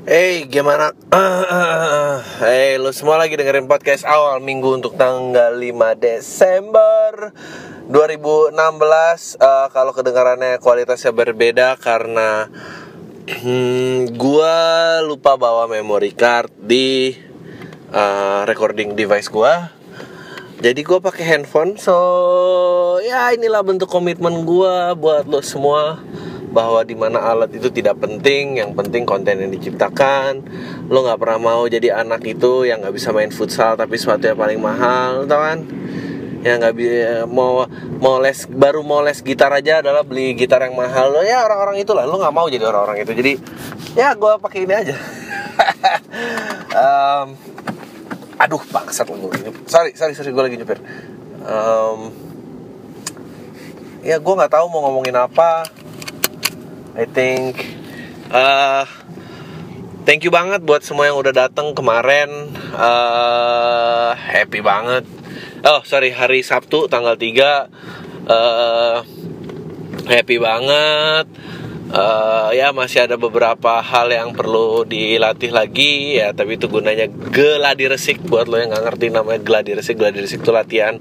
[0.00, 0.96] Hey, gimana?
[2.40, 7.36] hey, lu semua lagi dengerin podcast awal minggu untuk tanggal 5 Desember
[7.84, 12.48] 2016 uh, Kalau kedengarannya kualitasnya berbeda karena
[13.28, 14.56] hmm, Gua
[15.04, 17.12] lupa bawa memory card di
[17.92, 19.68] uh, recording device gua.
[20.64, 21.96] Jadi gue pakai handphone so
[23.04, 26.00] ya inilah bentuk komitmen gue buat lo semua
[26.50, 30.42] bahwa di mana alat itu tidak penting yang penting konten yang diciptakan.
[30.90, 34.36] Lo nggak pernah mau jadi anak itu yang nggak bisa main futsal tapi sesuatu yang
[34.38, 35.62] paling mahal tau kan?
[36.42, 37.64] Yang nggak bisa mau
[38.02, 41.14] mau les baru mau les gitar aja adalah beli gitar yang mahal.
[41.14, 43.12] Lo ya orang-orang itulah lo nggak mau jadi orang-orang itu.
[43.14, 43.32] Jadi
[43.94, 44.96] ya gue pakai ini aja.
[46.70, 47.34] Um,
[48.38, 50.78] aduh bangsat lo gue sorry sorry sorry gue lagi nyupir.
[51.42, 52.14] Um,
[54.00, 55.68] ya gue nggak tahu mau ngomongin apa
[56.98, 57.62] I think
[58.34, 58.82] uh,
[60.02, 62.50] thank you banget buat semua yang udah datang kemarin.
[62.74, 65.06] Uh, happy banget.
[65.62, 68.96] Oh sorry hari Sabtu tanggal 3 uh,
[70.10, 71.26] happy banget.
[71.90, 76.18] Uh, ya masih ada beberapa hal yang perlu dilatih lagi.
[76.18, 78.18] Ya tapi itu gunanya geladi resik.
[78.26, 80.98] Buat lo yang nggak ngerti namanya geladi resik geladi resik itu latihan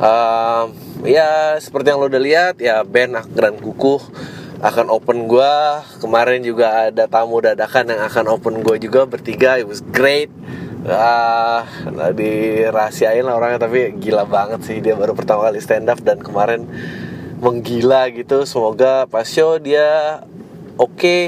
[0.00, 0.68] uh,
[1.04, 4.00] ya seperti yang lo udah lihat ya band Akran Kukuh
[4.56, 5.54] akan open gue
[6.00, 9.60] kemarin juga ada tamu dadakan yang akan open gue juga bertiga.
[9.60, 10.32] It was great.
[10.86, 11.66] Uh,
[12.14, 14.78] dirahasiain lah orangnya tapi gila banget sih.
[14.80, 16.64] Dia baru pertama kali stand up dan kemarin
[17.42, 18.48] menggila gitu.
[18.48, 20.22] Semoga pas show dia
[20.80, 20.96] oke.
[20.96, 21.22] Okay.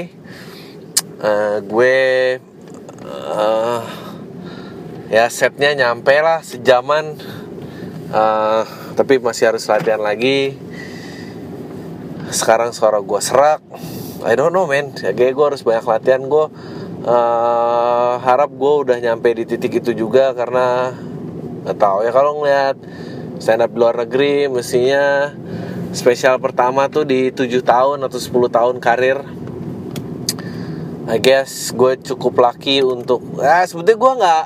[1.21, 1.97] uh, gue
[3.05, 3.81] uh,
[5.13, 7.19] ya setnya nyampe lah sejaman.
[8.09, 8.65] Uh,
[8.97, 10.57] tapi masih harus latihan lagi
[12.29, 13.61] sekarang suara gue serak.
[14.25, 14.93] I don't know man.
[15.01, 16.21] Ya gue harus banyak latihan.
[16.29, 16.49] Gue
[17.05, 20.93] uh, harap gue udah nyampe di titik itu juga karena
[21.65, 22.05] nggak tahu.
[22.05, 22.77] Ya kalau ngeliat
[23.41, 25.33] stand up di luar negeri mestinya
[25.95, 29.19] spesial pertama tuh di 7 tahun atau 10 tahun karir.
[31.09, 34.45] I guess gue cukup laki untuk ah sebetulnya gue nggak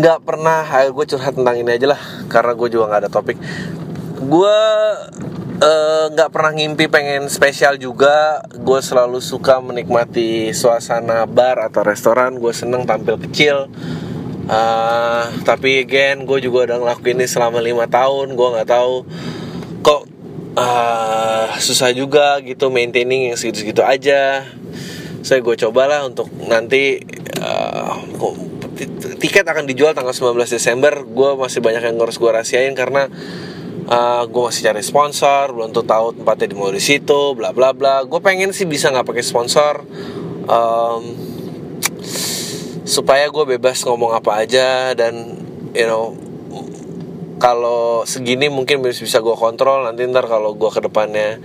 [0.00, 2.00] nggak pernah gue curhat tentang ini aja lah
[2.32, 3.36] karena gue juga nggak ada topik.
[4.24, 4.58] Gue
[5.58, 8.46] nggak uh, pernah ngimpi pengen spesial juga.
[8.54, 12.38] Gue selalu suka menikmati suasana bar atau restoran.
[12.38, 13.66] Gue seneng tampil kecil.
[14.48, 18.38] Uh, tapi again gue juga udah ngelakuin ini selama lima tahun.
[18.38, 18.94] Gue nggak tahu
[19.82, 20.02] kok
[20.54, 24.46] uh, susah juga gitu maintaining yang segitu-segitu aja.
[25.26, 27.02] Saya so, gue cobalah untuk nanti
[27.42, 27.98] uh,
[29.18, 31.02] tiket akan dijual tanggal 19 Desember.
[31.02, 33.10] Gue masih banyak yang harus gue rahasiain karena
[33.88, 37.72] uh, gue masih cari sponsor belum tuh tahu tempatnya di mau di situ bla bla
[37.72, 38.04] bla.
[38.04, 39.82] Gue pengen sih bisa nggak pakai sponsor.
[40.48, 41.02] Um,
[42.88, 45.36] supaya gue bebas ngomong apa aja dan
[45.76, 46.16] you know
[47.36, 49.88] kalau segini mungkin bisa gue kontrol.
[49.88, 51.40] Nanti ntar kalau gue ke depannya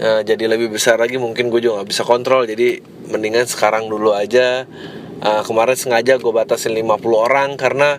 [0.00, 2.48] uh, jadi lebih besar lagi mungkin gue juga nggak bisa kontrol.
[2.48, 2.80] Jadi
[3.12, 4.64] mendingan sekarang dulu aja.
[5.18, 7.98] Uh, kemarin sengaja gue batasin 50 orang karena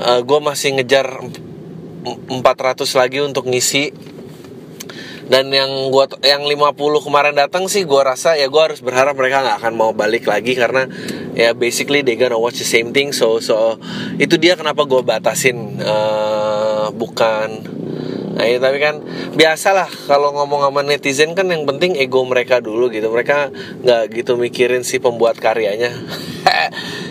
[0.00, 1.20] uh, gue masih ngejar
[2.06, 3.90] 400 lagi untuk ngisi
[5.26, 9.42] dan yang gua yang 50 kemarin datang sih gua rasa ya gua harus berharap mereka
[9.42, 10.86] nggak akan mau balik lagi karena
[11.34, 13.74] ya basically they gonna watch the same thing so so
[14.22, 17.76] itu dia kenapa gua batasin uh, bukan
[18.36, 19.00] Nah, ya, tapi kan
[19.32, 23.08] biasalah kalau ngomong sama netizen kan yang penting ego mereka dulu gitu.
[23.08, 23.48] Mereka
[23.80, 25.88] nggak gitu mikirin si pembuat karyanya.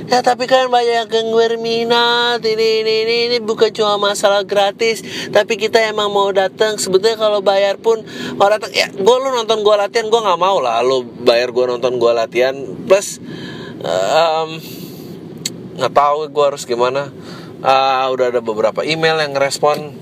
[0.08, 5.58] ya tapi kan banyak yang berminat ini, ini ini ini bukan cuma masalah gratis tapi
[5.60, 8.02] kita emang mau datang sebetulnya kalau bayar pun
[8.40, 11.66] mau datang ya gue lu nonton gue latihan gue nggak mau lah lu bayar gue
[11.68, 12.56] nonton gue latihan
[12.86, 13.20] plus
[15.76, 17.14] nggak um, tahu gue harus gimana.
[17.66, 19.98] Uh, udah ada beberapa email yang respon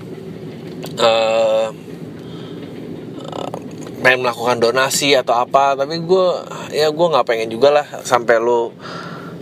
[1.00, 1.72] uh,
[4.04, 6.28] pengen melakukan donasi atau apa tapi gue
[6.76, 8.76] ya gue nggak pengen juga lah sampai lo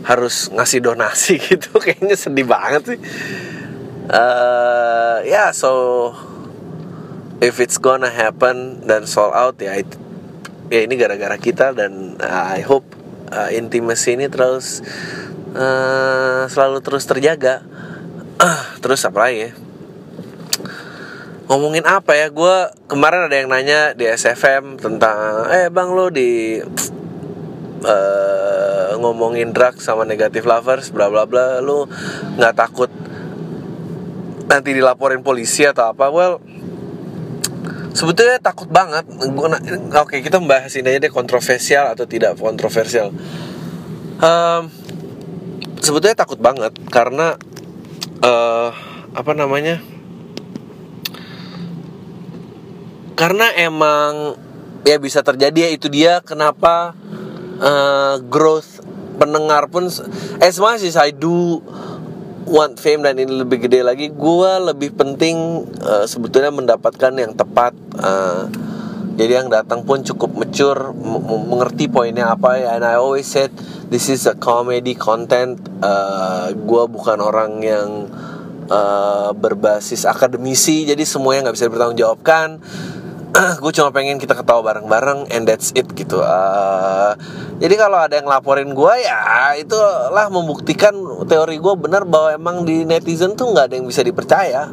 [0.06, 1.78] harus ngasih donasi gitu.
[1.78, 3.00] Kayaknya sedih banget sih.
[4.12, 6.10] Uh, ya yeah, so
[7.38, 9.88] if it's gonna happen dan sold out ya it,
[10.70, 12.86] ya ini gara-gara kita dan uh, I hope
[13.30, 14.82] uh, intimacy ini terus
[15.54, 17.62] uh, selalu terus terjaga.
[18.38, 19.52] Uh, terus apa lagi ya?
[21.46, 22.32] Ngomongin apa ya?
[22.32, 26.58] Gue kemarin ada yang nanya di SFM tentang eh bang lo di
[27.82, 28.50] uh,
[29.02, 31.90] ngomongin drug sama negatif lovers bla bla bla lo
[32.38, 32.90] nggak takut
[34.46, 36.12] nanti dilaporin polisi atau apa?
[36.12, 36.38] Well
[37.92, 39.04] sebetulnya takut banget.
[39.98, 43.10] Oke kita membahas ini aja deh kontroversial atau tidak kontroversial.
[44.22, 44.70] Um,
[45.82, 47.34] sebetulnya takut banget karena
[48.22, 48.70] uh,
[49.12, 49.80] apa namanya?
[53.12, 54.34] Karena emang
[54.82, 56.96] ya bisa terjadi ya itu dia kenapa
[57.62, 58.81] uh, growth
[59.16, 59.88] pendengar pun
[60.40, 61.60] as much as I do
[62.48, 64.10] want fame dan ini lebih gede lagi.
[64.12, 68.50] Gue lebih penting uh, sebetulnya mendapatkan yang tepat uh,
[69.12, 70.96] jadi yang datang pun cukup mature
[71.52, 72.80] mengerti poinnya apa ya.
[72.80, 73.52] And I always said
[73.92, 78.08] this is a comedy content uh, gue bukan orang yang
[78.72, 82.48] uh, berbasis akademisi jadi semuanya nggak bisa dipertanggungjawabkan
[83.62, 86.20] gue cuma pengen kita ketawa bareng-bareng and that's it gitu.
[86.20, 87.16] Uh,
[87.58, 90.92] jadi kalau ada yang laporin gue ya itulah membuktikan
[91.24, 94.68] teori gue benar bahwa emang di netizen tuh nggak ada yang bisa dipercaya.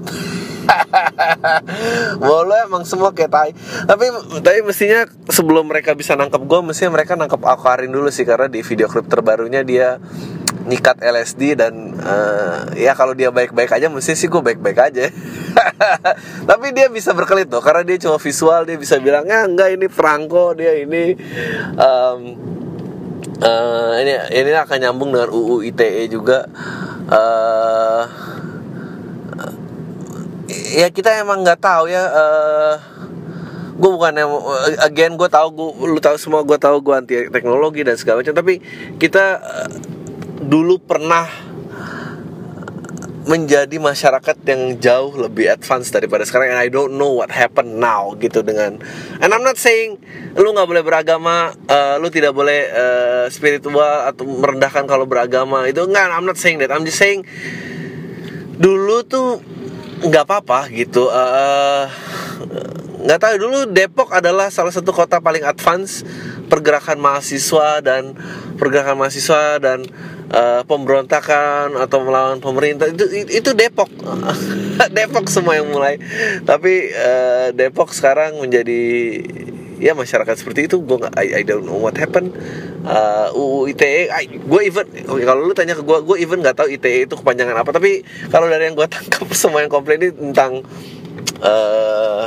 [2.22, 3.52] Bolo emang semua kayak tai.
[3.88, 4.06] Tapi
[4.44, 8.62] tapi mestinya sebelum mereka bisa nangkep gue Mestinya mereka nangkep Akarin dulu sih Karena di
[8.62, 9.98] video klip terbarunya dia
[10.69, 15.10] nyikat LSD dan uh, ya kalau dia baik-baik aja mesti sih gue baik-baik aja.
[16.50, 19.89] Tapi dia bisa berkelit tuh karena dia cuma visual dia bisa bilang ya enggak ini
[19.89, 21.18] Franco dia ini
[21.74, 22.21] um,
[23.42, 26.45] uh, ini ini akan nyambung dengan UU ITE juga.
[27.10, 28.06] Uh,
[30.77, 32.75] ya kita emang nggak tahu ya uh,
[33.80, 34.31] gue bukan yang
[34.83, 38.36] again gue tahu gue lu tahu semua gue tahu gue anti teknologi dan segala macam
[38.36, 38.60] tapi
[39.00, 39.39] kita
[40.40, 41.28] dulu pernah
[43.30, 48.18] menjadi masyarakat yang jauh lebih advance daripada sekarang and I don't know what happened now
[48.18, 48.82] gitu dengan
[49.22, 50.02] and I'm not saying
[50.34, 55.86] lu nggak boleh beragama uh, lu tidak boleh uh, spiritual atau merendahkan kalau beragama itu
[55.86, 57.22] enggak I'm not saying that I'm just saying
[58.58, 59.46] dulu tuh
[60.10, 61.86] nggak apa-apa gitu uh,
[63.06, 66.02] nggak tahu dulu Depok adalah salah satu kota paling advance
[66.50, 68.18] pergerakan mahasiswa dan
[68.58, 69.86] pergerakan mahasiswa dan
[70.30, 73.90] uh, pemberontakan atau melawan pemerintah itu itu Depok.
[74.96, 75.98] Depok semua yang mulai.
[76.46, 78.81] Tapi uh, Depok sekarang menjadi
[79.81, 80.81] ya masyarakat seperti itu.
[80.81, 82.36] Gue nggak I, I don't know what happened.
[82.86, 84.08] Uh, UU ITE
[84.40, 87.70] gue even kalau lu tanya ke gue gue even nggak tahu ITE itu kepanjangan apa.
[87.74, 90.64] Tapi kalau dari yang gue tangkap semua yang komplain ini tentang
[91.44, 92.26] uh,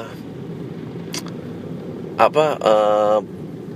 [2.20, 3.18] apa uh,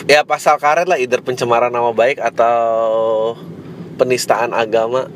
[0.07, 3.35] ya pasal karet lah either pencemaran nama baik atau
[3.97, 5.09] penistaan agama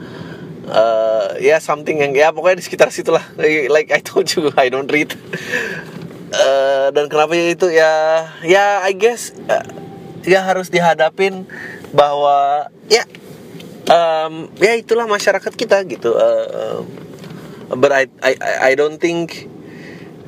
[0.70, 3.22] uh, ya yeah, something yang ya pokoknya di sekitar situlah.
[3.74, 5.14] Like I told you I don't read.
[6.30, 7.68] Uh, dan kenapa itu?
[7.74, 9.66] Ya ya I guess uh,
[10.22, 11.44] ya harus dihadapin
[11.90, 13.02] bahwa ya
[13.90, 16.14] um, ya itulah masyarakat kita gitu.
[16.14, 16.86] Uh,
[17.74, 18.32] but I I
[18.70, 19.50] I don't think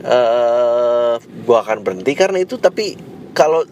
[0.02, 2.58] uh, gua akan berhenti karena itu.
[2.58, 2.98] Tapi
[3.32, 3.62] kalau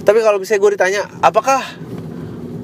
[0.00, 1.60] tapi kalau bisa gue ditanya apakah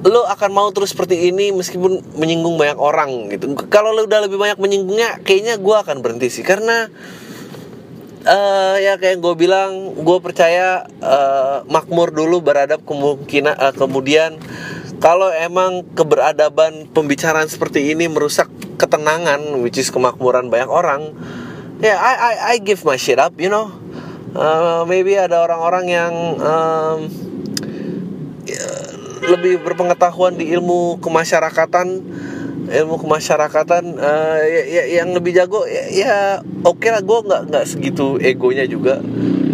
[0.05, 3.57] lo akan mau terus seperti ini meskipun menyinggung banyak orang gitu.
[3.71, 6.45] Kalau lo udah lebih banyak menyinggungnya kayaknya gue akan berhenti sih.
[6.45, 6.85] Karena
[8.27, 14.37] uh, ya kayak gue bilang gue percaya uh, makmur dulu beradab kemungkinan uh, kemudian
[14.97, 21.13] kalau emang keberadaban pembicaraan seperti ini merusak ketenangan which is kemakmuran banyak orang
[21.81, 23.73] ya yeah, I I I give my shit up you know.
[24.37, 27.09] Uh, maybe ada orang-orang yang um,
[29.25, 32.03] lebih berpengetahuan di ilmu kemasyarakatan
[32.67, 36.15] ilmu kemasyarakatan uh, ya, ya, yang lebih jago ya, ya
[36.67, 38.99] oke okay lah gue nggak nggak segitu egonya juga.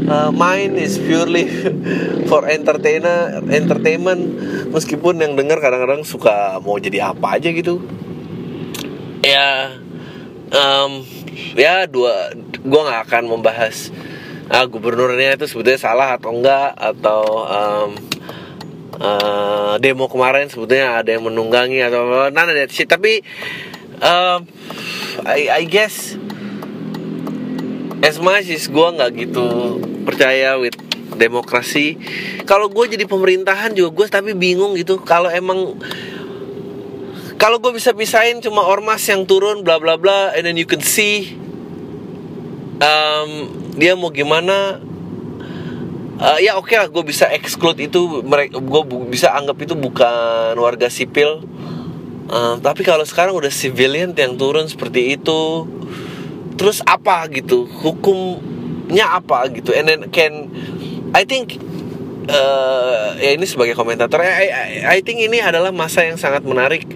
[0.03, 1.47] Uh, mine is purely
[2.29, 4.35] for entertainer entertainment.
[4.73, 7.79] Meskipun yang dengar kadang-kadang suka mau jadi apa aja gitu.
[9.23, 9.79] Ya
[10.51, 11.07] um,
[11.55, 13.93] ya dua gue nggak akan membahas
[14.51, 17.89] ah, gubernurnya itu sebetulnya salah atau enggak atau um,
[19.03, 23.21] uh, demo kemarin sebetulnya ada yang menunggangi atau nana that shit tapi
[23.99, 24.39] uh,
[25.27, 26.15] I, I guess
[27.99, 29.45] as much as gue nggak gitu
[30.07, 30.75] percaya with
[31.13, 31.95] demokrasi
[32.43, 34.99] kalau gue jadi pemerintahan juga gue tapi bingung gitu.
[34.99, 35.79] Kalau emang
[37.39, 40.83] kalau gue bisa pisahin cuma ormas yang turun bla bla bla and then you can
[40.83, 41.35] see
[42.83, 44.79] um, dia mau gimana
[46.23, 50.87] uh, ya oke okay gue bisa exclude itu mereka gue bisa anggap itu bukan warga
[50.87, 51.43] sipil.
[52.31, 55.67] Uh, tapi kalau sekarang udah civilian yang turun seperti itu
[56.55, 57.67] terus apa gitu?
[57.67, 59.75] Hukumnya apa gitu?
[59.75, 60.47] And then can
[61.11, 61.59] I think
[62.31, 66.87] uh, ya ini sebagai komentator I, I, I think ini adalah masa yang sangat menarik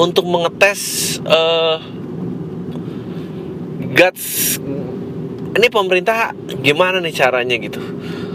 [0.00, 1.76] untuk mengetes uh,
[3.92, 4.56] guts
[5.52, 6.32] ini pemerintah
[6.64, 7.80] gimana nih caranya gitu?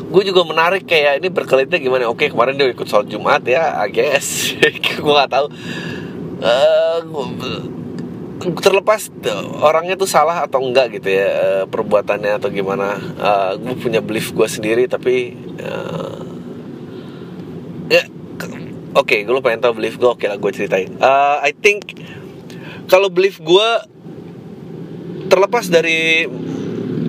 [0.08, 2.08] Gue juga menarik kayak ini berkelitnya gimana?
[2.08, 4.54] Oke kemarin dia ikut sholat jumat ya I guess.
[5.04, 5.48] Gue nggak tahu.
[6.38, 7.02] Uh,
[8.62, 9.10] terlepas
[9.60, 12.96] orangnya tuh salah atau enggak gitu ya uh, perbuatannya atau gimana.
[13.18, 16.22] Uh, gue punya belief gue sendiri tapi uh,
[17.90, 18.06] ya
[18.94, 20.94] oke okay, gue pengen tahu belief gue oke lah gue ceritain.
[21.02, 21.98] Uh, I think
[22.88, 23.70] kalau belief gue
[25.28, 26.30] terlepas dari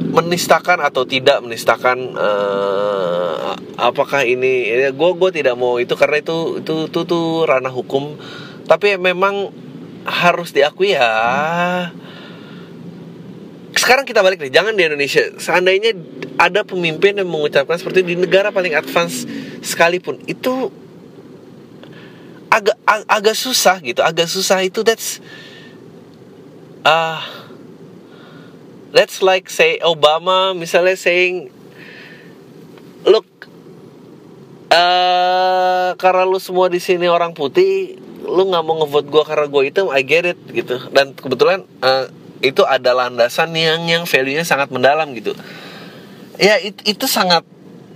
[0.09, 6.65] menistakan atau tidak menistakan uh, apakah ini ya gue gue tidak mau itu karena itu
[6.65, 8.17] itu itu tuh ranah hukum.
[8.69, 9.53] Tapi memang
[10.05, 11.09] harus diakui ya.
[13.79, 15.23] Sekarang kita balik nih jangan di Indonesia.
[15.39, 15.95] Seandainya
[16.39, 19.27] ada pemimpin yang mengucapkan seperti di negara paling advance
[19.63, 20.71] sekalipun itu
[22.49, 25.21] agak ag agak susah gitu agak susah itu that's
[26.85, 27.21] uh,
[28.93, 31.53] let's like say Obama misalnya saying
[33.05, 33.27] look
[34.73, 37.97] uh, karena lu semua di sini orang putih
[38.29, 40.77] lu nggak mau ngevote gue karena gue itu I get it gitu.
[40.93, 42.13] Dan kebetulan uh,
[42.45, 45.33] itu ada landasan yang yang value-nya sangat mendalam gitu.
[46.39, 47.43] Ya it, itu sangat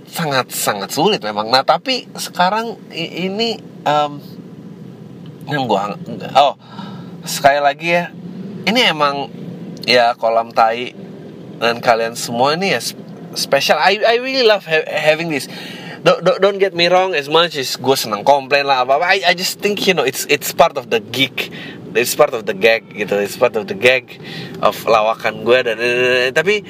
[0.09, 1.53] sangat sangat sulit memang.
[1.53, 4.19] Nah tapi sekarang ini um,
[5.47, 5.95] yang gua
[6.39, 6.55] oh
[7.23, 8.05] sekali lagi ya
[8.67, 9.31] ini emang
[9.89, 10.95] ya kolam tai
[11.63, 12.81] dan kalian semua ini ya
[13.35, 13.79] special.
[13.79, 15.49] I I really love ha having this.
[16.03, 19.07] Don't, don't, don't get me wrong as much as gue senang komplain lah apa apa
[19.07, 21.55] I, I just think you know it's it's part of the geek
[21.95, 23.21] it's part of the gag gitu.
[23.21, 24.19] It's part of the gag
[24.65, 26.65] of lawakan gue dan, dan, dan, dan tapi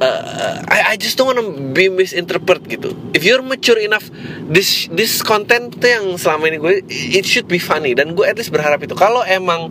[0.00, 2.94] uh, I, I just don't wanna be misinterpret gitu.
[3.14, 4.06] If you're mature enough,
[4.46, 7.94] this this content tuh yang selama ini gue, it should be funny.
[7.94, 8.94] Dan gue at least berharap itu.
[8.94, 9.70] Kalau emang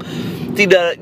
[0.58, 0.98] tidak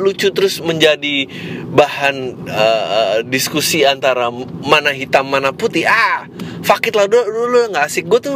[0.00, 1.28] lucu terus menjadi
[1.68, 4.32] bahan uh, diskusi antara
[4.64, 6.24] mana hitam mana putih ah
[6.64, 8.08] fakit lah dulu dulu nggak asik.
[8.08, 8.32] Gue tuh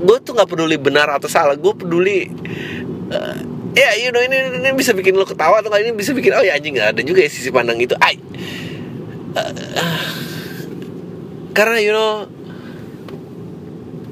[0.00, 1.52] gue tuh nggak peduli benar atau salah.
[1.60, 2.32] Gue peduli
[3.12, 3.36] uh,
[3.76, 6.56] ya you know ini, ini bisa bikin lo ketawa atau ini bisa bikin oh ya
[6.56, 7.92] anjing ada juga ya sisi pandang itu.
[8.00, 8.65] Ay uh, uh,
[11.56, 12.28] karena you know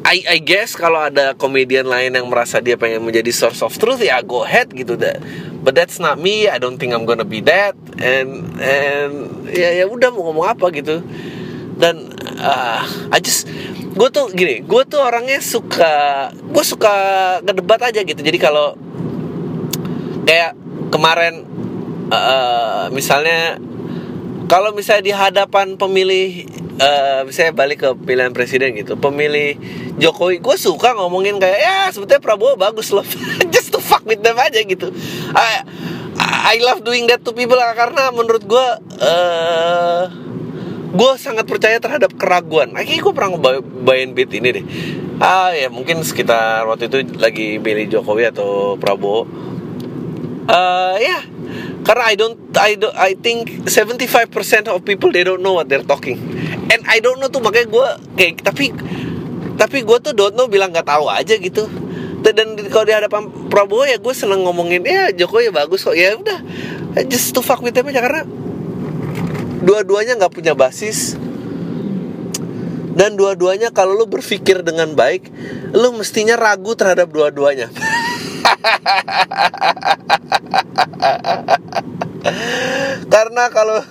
[0.04, 4.04] I, I guess kalau ada komedian lain yang merasa dia pengen menjadi source of truth
[4.04, 5.16] ya go ahead gitu deh
[5.64, 6.44] but that's not me.
[6.46, 7.72] I don't think I'm gonna be that.
[7.96, 9.12] And and
[9.48, 11.00] ya ya udah mau ngomong apa gitu.
[11.80, 13.48] Dan uh, I just
[13.80, 16.94] gue tuh gini gue tuh orangnya suka gue suka
[17.40, 18.20] ngedebat aja gitu.
[18.20, 18.76] Jadi kalau
[20.28, 20.52] kayak
[20.92, 21.48] kemarin
[22.12, 23.56] uh, misalnya
[24.44, 26.44] kalau misalnya di hadapan pemilih
[26.78, 29.56] uh, misalnya balik ke pilihan presiden gitu pemilih
[29.94, 33.06] Jokowi gue suka ngomongin kayak ya sebetulnya Prabowo bagus loh.
[33.54, 34.90] Just to fuck with them aja gitu.
[35.34, 35.62] I,
[36.54, 38.66] I love doing that to people karena menurut gue
[38.98, 40.02] uh,
[40.94, 42.74] gue sangat percaya terhadap keraguan.
[42.74, 44.64] Akhirnya gue pernah ngebayin beat ini deh.
[45.22, 49.30] Ah ya mungkin sekitar waktu itu lagi milih Jokowi atau Prabowo.
[50.44, 51.33] Uh, ya.
[51.84, 55.84] Karena I don't I don't I think 75% of people they don't know what they're
[55.84, 56.16] talking.
[56.72, 58.72] And I don't know tuh makanya gue kayak tapi
[59.54, 61.68] tapi gue tuh don't know bilang nggak tahu aja gitu.
[62.24, 65.92] Dan kalau di hadapan Prabowo ya gue seneng ngomongin ya Jokowi ya bagus kok.
[65.92, 66.40] Ya udah
[67.04, 68.24] just to fuck with them aja karena
[69.60, 71.20] dua-duanya nggak punya basis.
[72.94, 75.26] Dan dua-duanya kalau lu berpikir dengan baik
[75.74, 77.66] lu mestinya ragu terhadap dua-duanya
[83.12, 83.84] karena kalau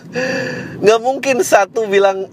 [0.81, 2.25] nggak mungkin satu bilang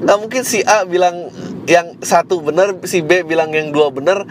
[0.00, 1.30] nggak mungkin si A bilang
[1.68, 4.26] yang satu benar si B bilang yang dua benar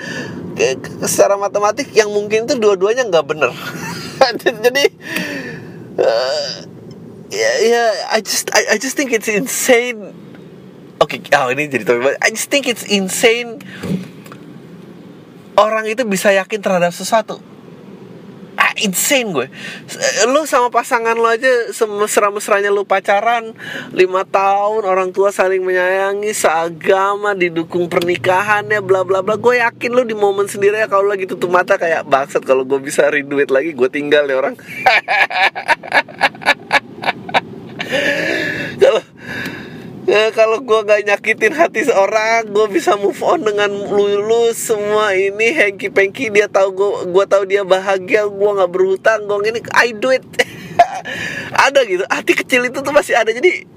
[1.06, 3.54] secara matematik yang mungkin itu dua-duanya nggak benar
[4.66, 4.86] jadi
[6.00, 6.52] uh,
[7.30, 10.14] ya ya I just I, I just think it's insane.
[11.00, 13.64] Oke okay, oh ini jadi topik I just think it's insane
[15.60, 17.44] orang itu bisa yakin terhadap sesuatu.
[18.80, 19.48] Insane gue.
[20.32, 21.68] Lu sama pasangan lo aja
[22.00, 23.52] mesra-mesranya lu pacaran
[23.92, 29.36] lima tahun orang tua saling menyayangi seagama didukung pernikahannya bla bla bla.
[29.36, 32.80] Gue yakin lu di momen sendiri ya kalau lagi tutup mata kayak bangsat kalau gue
[32.80, 34.56] bisa reduit lagi gue tinggal nih orang.
[38.80, 39.02] Kalau
[40.10, 45.54] ya kalau gue gak nyakitin hati seorang gue bisa move on dengan lulus semua ini
[45.54, 49.94] hengki pengki dia tahu gue gue tahu dia bahagia gue nggak berhutang gue ini I
[49.94, 50.26] do it.
[51.70, 52.10] Ada gitu.
[52.10, 53.30] Hati kecil itu tuh masih ada.
[53.30, 53.68] Jadi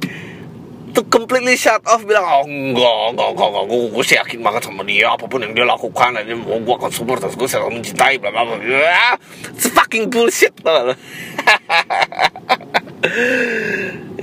[0.93, 3.65] tuh completely shut off bilang oh enggak enggak enggak, enggak.
[3.65, 5.13] gue, gue sih yakin banget sama dia.
[5.13, 8.31] Apa pun yang dia lakukan dan mau gue akan support terus gue selalu mencintai bla
[8.33, 9.17] bla bla.
[9.53, 10.95] It's fucking bullshit ya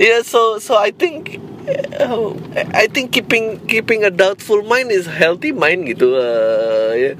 [0.00, 1.36] yeah, so so I think
[2.74, 7.12] I think keeping keeping a doubtful mind is healthy mind gitu uh, ya.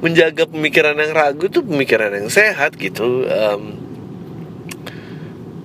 [0.00, 3.76] menjaga pemikiran yang ragu itu pemikiran yang sehat gitu um,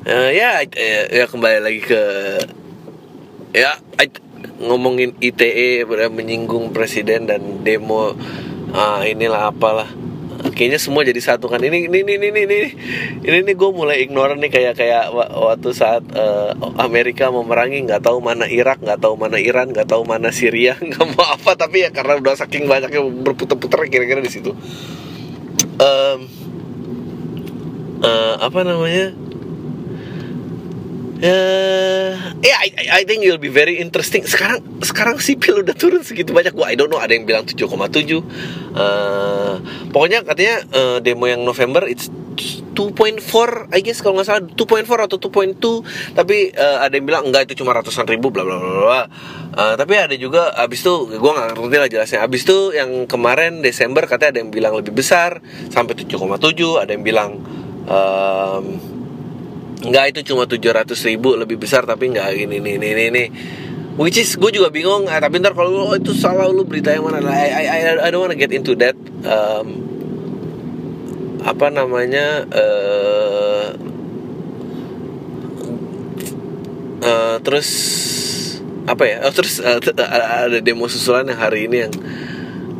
[0.07, 2.01] uh, ya uh, ya kembali lagi ke
[3.55, 4.07] ya I,
[4.59, 8.15] ngomongin ITE menyinggung presiden dan demo
[8.71, 9.87] uh, inilah apalah
[10.55, 12.41] kayaknya semua jadi satu kan ini ini ini ini ini
[13.23, 18.23] ini, ini gue mulai ignore nih kayak kayak waktu saat uh, Amerika memerangi nggak tahu
[18.23, 21.89] mana Irak nggak tahu mana Iran nggak tahu mana Syria nggak mau apa tapi ya
[21.91, 24.51] karena udah saking banyaknya berputar-putar kira-kira di situ.
[25.75, 26.19] Um,
[27.99, 29.24] uh, apa namanya
[31.23, 31.31] ya
[32.43, 32.67] yeah, I,
[32.99, 34.27] I think you'll be very interesting.
[34.27, 36.51] Sekarang sekarang sipil udah turun segitu banyak.
[36.51, 39.55] Gua I don't know ada yang bilang 7,7 uh,
[39.95, 42.11] pokoknya katanya uh, demo yang November it's
[42.75, 44.43] 2.4 I guess kalau nggak salah.
[44.43, 48.59] 2.4 atau 2.2 tapi uh, ada yang bilang enggak itu cuma ratusan ribu bla bla
[48.59, 49.07] bla
[49.55, 52.19] uh, tapi ada juga abis itu gue nggak ngerti lah jelasnya.
[52.27, 55.39] Abis itu yang kemarin Desember katanya ada yang bilang lebih besar
[55.71, 56.19] sampai 7,7
[56.75, 57.39] ada yang bilang
[57.87, 58.94] um,
[59.85, 63.23] Enggak itu cuma 700 ribu lebih besar tapi enggak ini ini ini ini
[63.95, 67.07] Which is gue juga bingung ah, Tapi ntar kalau oh, itu salah lu berita yang
[67.07, 67.23] mana?
[67.31, 69.67] I, I, I, I don't wanna get into that um,
[71.45, 73.67] Apa namanya uh,
[76.99, 77.69] uh, Terus
[78.83, 81.93] Apa ya oh, Terus uh, ada demo susulan yang hari ini yang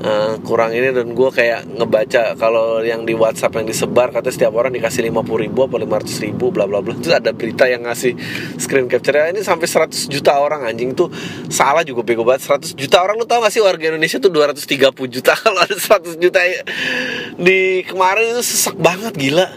[0.05, 4.53] Uh, kurang ini dan gue kayak ngebaca kalau yang di WhatsApp yang disebar katanya setiap
[4.53, 6.93] orang dikasih 50 ribu apa 500 ribu bla bla bla.
[6.93, 8.13] Terus ada berita yang ngasih
[8.61, 10.93] screen capture ini sampai 100 juta orang anjing.
[10.93, 11.09] Tuh
[11.49, 12.45] salah juga bego banget.
[12.45, 15.33] 100 juta orang lu tau gak sih warga Indonesia tuh 230 juta?
[15.41, 16.61] Kalau ada 100 juta ya,
[17.41, 19.49] di kemarin itu sesak banget gila.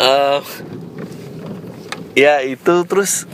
[0.00, 0.40] Uh,
[2.16, 3.28] ya itu terus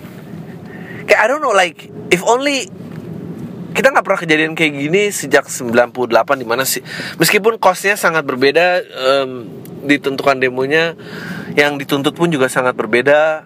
[1.06, 2.66] kayak I don't know like if only
[3.74, 6.06] kita nggak pernah kejadian kayak gini sejak 98
[6.38, 6.80] di mana sih
[7.18, 9.50] meskipun costnya sangat berbeda um,
[9.84, 10.94] ditentukan demonya
[11.58, 13.44] yang dituntut pun juga sangat berbeda.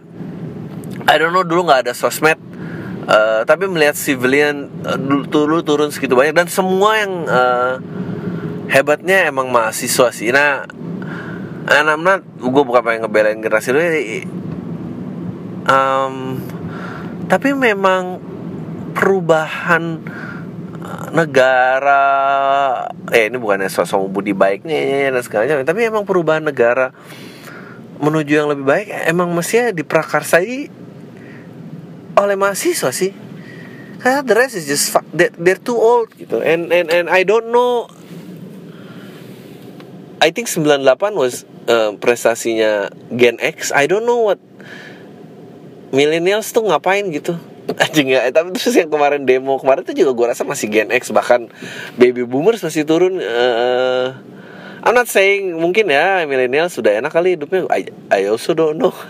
[1.08, 2.38] I don't know dulu nggak ada sosmed
[3.08, 6.36] uh, tapi melihat civilian uh, dulu turun segitu banyak.
[6.36, 7.74] Dan semua yang uh,
[8.68, 10.30] hebatnya emang mahasiswa sih.
[10.30, 10.68] Nah
[11.68, 13.84] anak-anak gue bukan pengen ngebelain generasi dulu
[15.68, 16.40] um,
[17.28, 18.24] tapi memang
[18.98, 20.02] perubahan
[20.82, 22.02] eh, negara.
[23.14, 26.90] Eh ini bukannya sosok budi baik nih dan segalanya tapi emang perubahan negara
[28.02, 30.66] menuju yang lebih baik emang mestinya diprakarsai
[32.18, 33.14] oleh mahasiswa sih.
[33.98, 36.42] Karena the rest is just fuck, they're, they're too old gitu.
[36.42, 37.90] And and and I don't know.
[40.18, 43.70] I think 98 was uh, prestasinya Gen X.
[43.70, 44.42] I don't know what
[45.94, 47.38] millennials tuh ngapain gitu
[47.84, 48.28] anjing ya.
[48.32, 51.48] Tapi terus yang kemarin demo kemarin tuh juga gue rasa masih Gen X bahkan
[52.00, 54.16] baby boomers masih turun uh,
[54.78, 57.66] I'm not saying mungkin ya milenial sudah enak kali hidupnya.
[57.68, 58.94] I, I also don't know.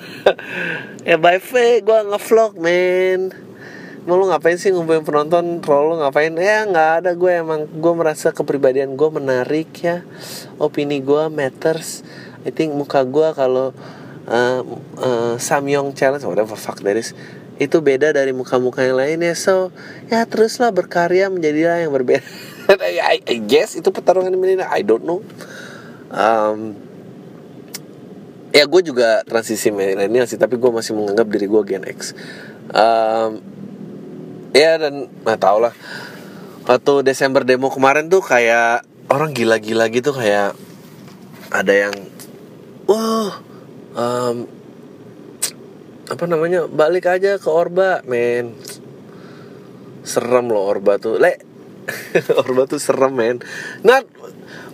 [1.08, 3.32] Ya by faith gue ngevlog man
[4.04, 5.60] mau lu ngapain sih ngumpulin penonton?
[5.64, 6.32] Troll lu ngapain?
[6.36, 7.10] Ya nggak ada.
[7.16, 10.04] Gue emang gue merasa kepribadian gue menarik ya.
[10.60, 12.04] Opini gue matters.
[12.44, 13.72] I think muka gue kalau
[14.28, 14.60] uh,
[15.00, 17.16] uh, Samyong challenge whatever fuck that is
[17.58, 19.74] itu beda dari muka-muka yang lainnya so
[20.06, 22.22] ya teruslah berkarya menjadilah yang berbeda.
[23.10, 25.20] I, I guess itu pertarungan milenial I don't know.
[26.08, 26.78] Um,
[28.54, 32.14] ya gue juga transisi milenial sih tapi gue masih menganggap diri gue Gen X.
[32.70, 33.42] Um,
[34.54, 35.74] ya dan nggak tau lah.
[36.68, 40.52] Waktu Desember demo kemarin tuh kayak orang gila-gila gitu kayak
[41.48, 41.94] ada yang
[42.84, 43.40] wah
[43.96, 44.57] um,
[46.08, 48.56] apa namanya balik aja ke Orba men.
[50.02, 51.20] Serem loh Orba tuh.
[51.20, 51.36] Le
[52.42, 53.36] Orba tuh serem men.
[53.84, 54.00] Nah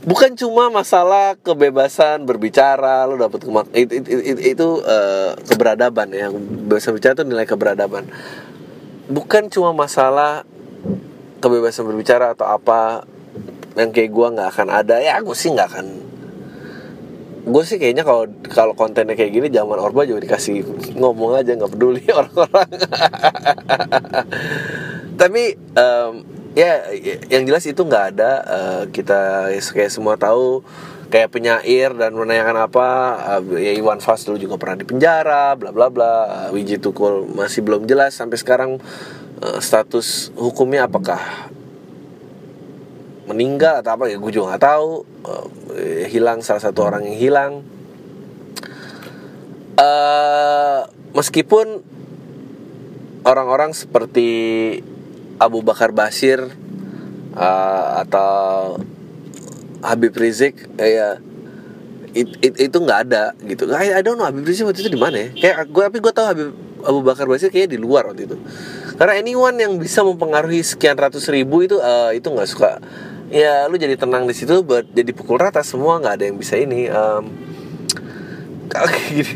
[0.06, 6.30] bukan cuma masalah kebebasan berbicara lo dapet kemak itu itu, itu, itu uh, keberadaban ya.
[6.30, 8.06] Kebebasan bicara itu nilai keberadaban.
[9.10, 10.46] Bukan cuma masalah
[11.42, 13.04] kebebasan berbicara atau apa
[13.74, 15.02] yang kayak gue nggak akan ada.
[15.02, 16.13] Ya aku sih nggak akan
[17.44, 20.64] gue sih kayaknya kalau kalau kontennya kayak gini zaman orba juga dikasih
[20.96, 22.70] ngomong aja nggak peduli orang-orang.
[25.20, 25.42] Tapi
[25.76, 26.12] um,
[26.56, 26.88] ya
[27.28, 30.64] yang jelas itu nggak ada uh, kita kayak semua tahu
[31.12, 32.88] kayak penyair dan menanyakan apa
[33.38, 36.12] uh, ya Iwan Fals dulu juga pernah dipenjara bla bla bla
[36.48, 38.82] uh, Wiji Tukul masih belum jelas sampai sekarang
[39.42, 41.20] uh, status hukumnya apakah
[43.24, 44.90] meninggal atau apa ya gue juga nggak tahu.
[45.24, 45.46] Uh,
[46.08, 47.52] hilang salah satu orang yang hilang.
[49.74, 51.82] Uh, meskipun
[53.26, 54.30] orang-orang seperti
[55.42, 56.38] Abu Bakar Basir
[57.34, 58.78] uh, atau
[59.82, 61.18] Habib Rizik ya
[62.14, 63.66] it, it, itu nggak ada gitu.
[63.74, 65.28] I, I don't know Habib Rizik waktu itu di mana ya?
[65.34, 66.48] Kayak gue tapi gue tahu Habib
[66.84, 68.36] Abu Bakar Basir kayaknya di luar waktu itu.
[68.94, 72.78] Karena anyone yang bisa mempengaruhi sekian ratus ribu itu uh, itu nggak suka
[73.32, 76.58] ya lu jadi tenang di situ buat jadi pukul rata semua nggak ada yang bisa
[76.60, 77.24] ini um,
[79.14, 79.34] gini.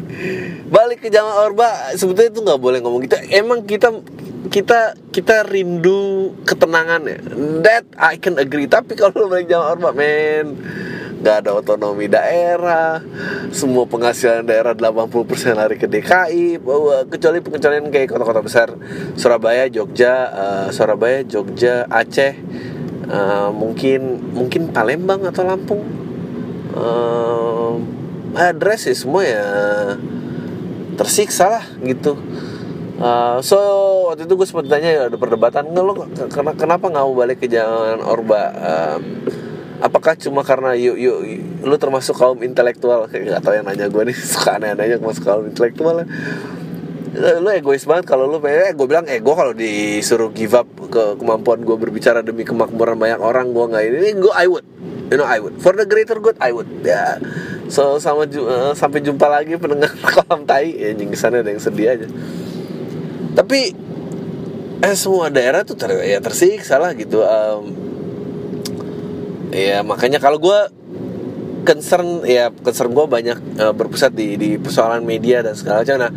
[0.66, 3.94] Balik ke zaman orba sebetulnya itu nggak boleh ngomong kita emang kita
[4.48, 7.18] kita kita rindu ketenangan ya.
[7.62, 10.46] That I can agree tapi kalau balik zaman orba men
[11.18, 13.02] nggak ada otonomi daerah
[13.50, 16.62] semua penghasilan daerah 80% lari ke DKI
[17.10, 18.68] kecuali pengecualian kayak kota-kota besar
[19.18, 22.38] Surabaya Jogja uh, Surabaya Jogja Aceh
[23.08, 25.82] uh, mungkin mungkin Palembang atau Lampung.
[26.78, 27.80] Uh,
[28.38, 29.46] address sih semua ya
[30.94, 32.14] tersiksa lah gitu.
[32.98, 33.58] Uh, so
[34.10, 35.94] waktu itu gue sempat tanya ya ada perdebatan nggak lo
[36.58, 38.50] kenapa nggak mau balik ke jalan orba?
[38.58, 38.98] Uh,
[39.78, 41.18] apakah cuma karena yuk yuk
[41.62, 43.06] lu termasuk kaum intelektual?
[43.10, 46.06] Kayak gak tau yang nanya gue nih suka aneh-anehnya masuk kaum intelektual ya.
[47.16, 51.64] Lu egois banget kalau lu eh gue bilang ego kalau disuruh give up ke kemampuan
[51.64, 54.66] gue berbicara demi kemakmuran banyak orang gue nggak ini gue I would.
[55.08, 55.56] You know I would.
[55.56, 56.68] For the greater good I would.
[56.84, 57.16] Ya.
[57.72, 60.76] So sama uh, sampai jumpa lagi pendengar kolam tai.
[60.76, 62.06] Ya nying sana ada yang sedih aja.
[63.32, 63.72] Tapi
[64.78, 67.74] eh semua daerah tuh ter ya tersiksa lah gitu um,
[69.50, 70.58] ya makanya kalau gue
[71.66, 75.96] concern ya concern gue banyak uh, berpusat di di persoalan media dan segala macam.
[75.98, 76.12] Nah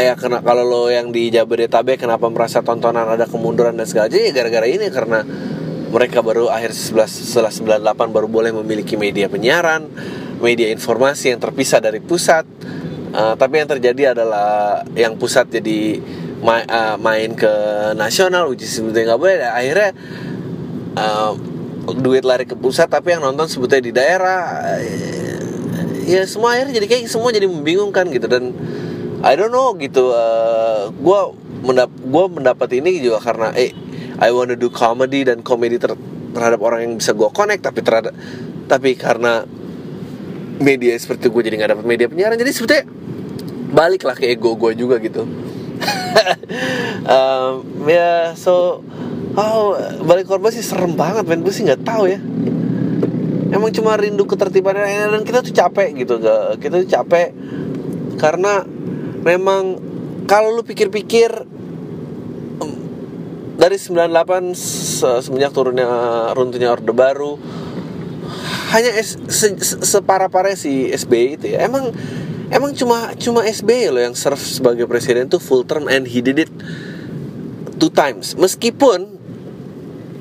[0.00, 4.34] ya kena kalau lo yang di Jabodetabek kenapa merasa tontonan ada kemunduran dan segala ya
[4.34, 5.22] gara-gara ini karena
[5.94, 7.52] mereka baru akhir 11 setelah
[7.94, 9.86] 98 baru boleh memiliki media penyiaran
[10.44, 12.44] media informasi yang terpisah dari pusat.
[13.14, 16.02] Uh, tapi yang terjadi adalah yang pusat jadi
[16.42, 17.52] ma uh, main ke
[17.94, 19.36] nasional uji sebetulnya nggak boleh.
[19.40, 19.90] Akhirnya
[20.98, 21.32] uh,
[21.94, 24.40] duit lari ke pusat tapi yang nonton sebetulnya di daerah
[26.04, 28.26] ya semua akhirnya jadi kayak semua jadi membingungkan gitu.
[28.26, 28.50] Dan
[29.24, 31.20] I don't know gitu uh, gue
[31.64, 33.72] mendap gue mendapat ini juga karena eh
[34.20, 35.96] I wanna do comedy dan komedi ter
[36.36, 38.12] terhadap orang yang bisa gue connect tapi terhadap
[38.68, 39.48] tapi karena
[40.60, 42.38] media seperti gue jadi nggak dapat media penyiaran.
[42.38, 42.84] Jadi sebetulnya
[43.74, 45.24] balik lah ke ego gue juga gitu.
[47.04, 48.80] Um, ya yeah, so
[49.36, 51.44] oh balik korban sih serem banget men.
[51.44, 52.16] Gue sih nggak tahu ya.
[53.52, 56.16] Emang cuma rindu ketertiban dan kita tuh capek gitu.
[56.22, 57.28] Gak kita tuh capek
[58.16, 58.64] karena
[59.24, 59.80] memang
[60.28, 61.32] kalau lu pikir-pikir
[63.54, 64.52] dari 98
[65.24, 65.88] semenjak turunnya
[66.36, 67.40] runtuhnya orde baru
[68.74, 71.62] hanya es, se, se, separah-parah si SBY itu ya.
[71.62, 71.94] Emang
[72.50, 76.42] emang cuma cuma SBY loh yang serve sebagai presiden tuh full term and he did
[76.42, 76.50] it
[77.78, 78.34] two times.
[78.34, 79.14] Meskipun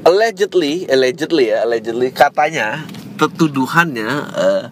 [0.05, 2.85] allegedly allegedly ya allegedly katanya
[3.17, 4.63] tuduhannya uh,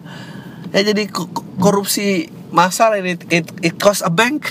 [0.76, 1.08] ya jadi
[1.56, 3.16] korupsi masal ini?
[3.32, 4.46] It, it cost a bank.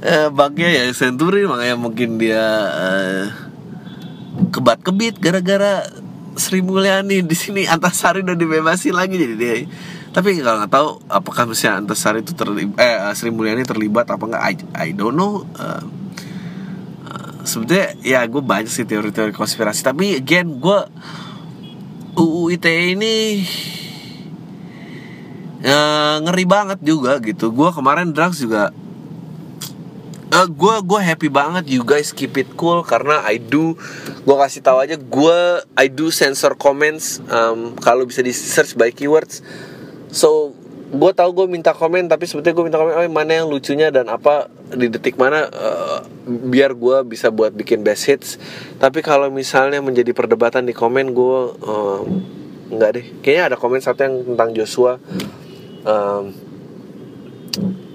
[0.00, 2.42] Uh, banknya ya Century makanya mungkin dia
[2.72, 3.24] uh,
[4.54, 5.84] kebat kebit gara-gara
[6.38, 7.66] Sri Mulyani di sini.
[7.66, 9.54] Antasari udah dibebasi lagi jadi dia.
[10.14, 14.42] Tapi kalau nggak tahu apakah misalnya Antasari itu terlibat eh Sri Mulyani terlibat apa enggak
[14.42, 15.44] I, I don't know.
[15.58, 15.84] Uh,
[17.46, 19.86] sebetulnya ya gue banyak sih teori-teori konspirasi.
[19.86, 20.78] Tapi again gue
[22.18, 23.44] UU ITE ini
[25.66, 27.50] uh, ngeri banget juga gitu.
[27.50, 28.70] Gue kemarin drugs juga
[30.32, 31.64] uh, eh, gue gue happy banget.
[31.70, 33.78] You guys keep it cool karena I do
[34.26, 35.38] gue kasih tahu aja gue
[35.78, 39.40] I do sensor comments um, kalau bisa di search by keywords.
[40.10, 40.54] So
[40.86, 44.06] gue tau gue minta komen tapi sebetulnya gue minta komen oh mana yang lucunya dan
[44.06, 45.50] apa di detik mana?
[45.50, 48.28] Uh, biar gue bisa buat bikin best hits.
[48.82, 52.02] Tapi kalau misalnya menjadi perdebatan di komen gue uh,
[52.66, 53.06] nggak deh.
[53.22, 54.98] Kayaknya ada komen satu yang tentang Joshua
[55.86, 56.34] um,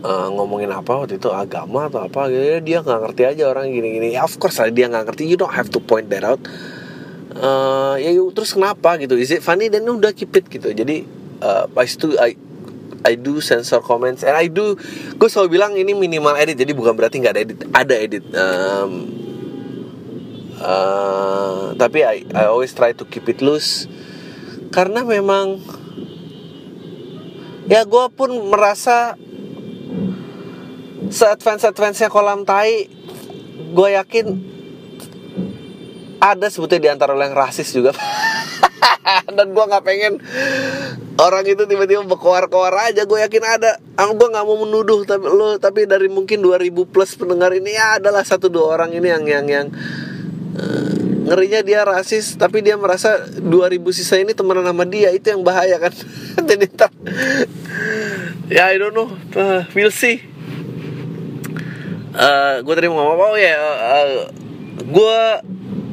[0.02, 1.30] uh, ngomongin apa waktu itu?
[1.30, 2.32] Agama atau apa?
[2.32, 2.64] Gitu.
[2.64, 4.16] Dia nggak ngerti aja orang gini-gini.
[4.16, 5.28] Ya of course lah dia nggak ngerti.
[5.28, 6.42] You don't have to point that out.
[7.32, 9.16] Uh, ya terus kenapa gitu?
[9.16, 9.72] Is it funny?
[9.72, 10.72] Dan udah keep it gitu.
[10.72, 11.04] Jadi
[11.44, 12.36] uh, pas itu I,
[13.04, 14.24] I do censor comments.
[14.24, 14.76] And I do
[15.16, 16.60] gue selalu bilang ini minimal edit.
[16.60, 17.60] Jadi bukan berarti nggak ada edit.
[17.72, 18.24] Ada edit.
[18.36, 18.92] Um,
[20.60, 23.88] uh, tapi I, I always try to keep it loose.
[24.72, 25.60] Karena memang
[27.72, 29.16] ya gue pun merasa
[31.08, 32.92] se-advance advance kolam tai
[33.72, 34.28] gue yakin
[36.22, 37.96] ada sebetulnya di antara yang rasis juga.
[39.36, 40.22] Dan gue nggak pengen
[41.18, 43.10] orang itu tiba-tiba berkoar-koar aja.
[43.10, 43.82] Gue yakin ada.
[43.98, 48.22] Gue nggak mau menuduh tapi lo tapi dari mungkin 2000 plus pendengar ini ya adalah
[48.22, 49.68] satu dua orang ini yang yang yang
[50.62, 55.48] uh, ngerinya dia rasis tapi dia merasa 2000 sisa ini temenan sama dia itu yang
[55.48, 55.96] bahaya kan?
[56.52, 56.68] Jadi
[58.52, 59.08] ya I don't know.
[59.32, 60.20] Uh, we'll see.
[62.12, 64.28] Uh, gue tadi mau ngomong oh ya uh,
[64.84, 65.20] gue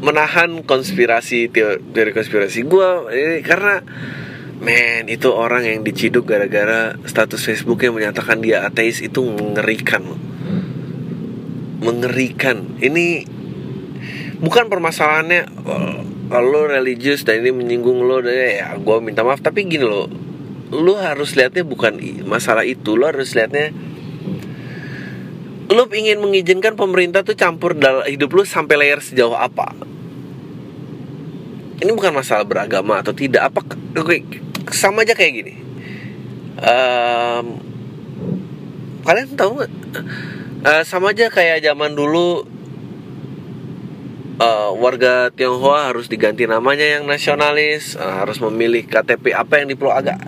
[0.03, 3.79] menahan konspirasi teori konspirasi gue ini karena
[4.59, 10.03] men itu orang yang diciduk gara-gara status Facebooknya menyatakan dia ateis itu mengerikan
[11.79, 12.83] mengerikan.
[12.83, 13.38] Ini
[14.38, 19.42] bukan permasalahannya uh, lo religius dan ini menyinggung lo ya gue minta maaf.
[19.42, 20.07] Tapi gini lo
[20.68, 21.98] lo harus lihatnya bukan
[22.29, 22.94] masalah itu.
[22.94, 23.72] Lo harus lihatnya
[25.68, 29.77] lu ingin mengizinkan pemerintah tuh campur dalam hidup lu sampai layer sejauh apa?
[31.79, 33.53] Ini bukan masalah beragama atau tidak.
[33.53, 33.61] Apa
[34.01, 34.16] oke
[34.72, 35.55] sama aja kayak gini.
[36.59, 37.62] Um,
[39.07, 39.72] kalian tahu nggak?
[40.59, 42.57] Uh, sama aja kayak zaman dulu
[44.38, 49.77] uh, warga Tionghoa harus diganti namanya yang nasionalis uh, harus memilih KTP apa yang di
[49.77, 50.18] Pulau Agak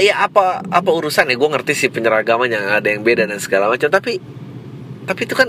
[0.00, 1.36] ya apa apa urusan ya?
[1.36, 3.90] Gue ngerti sih penyeragaman yang ada yang beda dan segala macam.
[3.90, 4.18] Tapi
[5.04, 5.48] tapi itu kan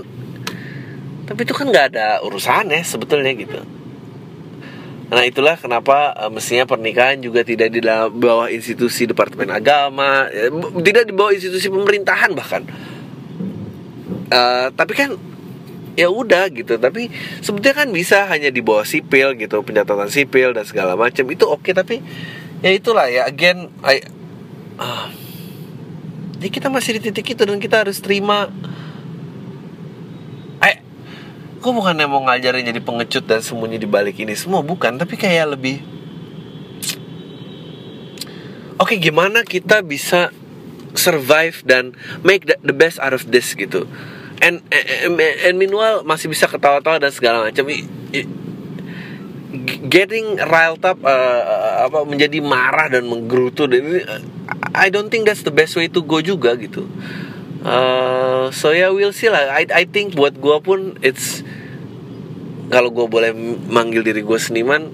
[1.24, 3.58] tapi itu kan nggak ada urusannya sebetulnya gitu.
[5.14, 7.80] Nah itulah kenapa uh, mestinya pernikahan juga tidak di
[8.18, 10.50] bawah institusi departemen agama, ya,
[10.82, 12.62] tidak di bawah institusi pemerintahan bahkan.
[14.32, 15.14] Uh, tapi kan
[15.94, 16.78] ya udah gitu.
[16.78, 17.10] Tapi
[17.42, 21.62] sebetulnya kan bisa hanya di bawah sipil gitu, pencatatan sipil dan segala macam itu oke.
[21.62, 21.96] Okay, tapi
[22.64, 24.00] ya itulah ya again I,
[24.80, 25.12] uh,
[26.40, 28.48] ya kita masih di titik itu dan kita harus terima
[30.64, 30.80] eh
[31.60, 35.60] gue bukannya mau ngajarin jadi pengecut dan sembunyi di balik ini semua bukan tapi kayak
[35.60, 35.84] lebih
[38.80, 40.32] oke okay, gimana kita bisa
[40.96, 41.92] survive dan
[42.24, 43.84] make the best out of this gitu
[44.44, 47.64] and, and and meanwhile masih bisa ketawa-tawa dan segala macam
[49.88, 54.00] getting riled up uh, apa menjadi marah dan menggerutu dan ini
[54.74, 56.84] I don't think that's the best way to go juga gitu.
[57.64, 59.56] Uh, so yeah, we'll see lah.
[59.56, 61.40] I I think buat gue pun it's
[62.68, 63.32] kalau gue boleh
[63.70, 64.92] manggil diri gue seniman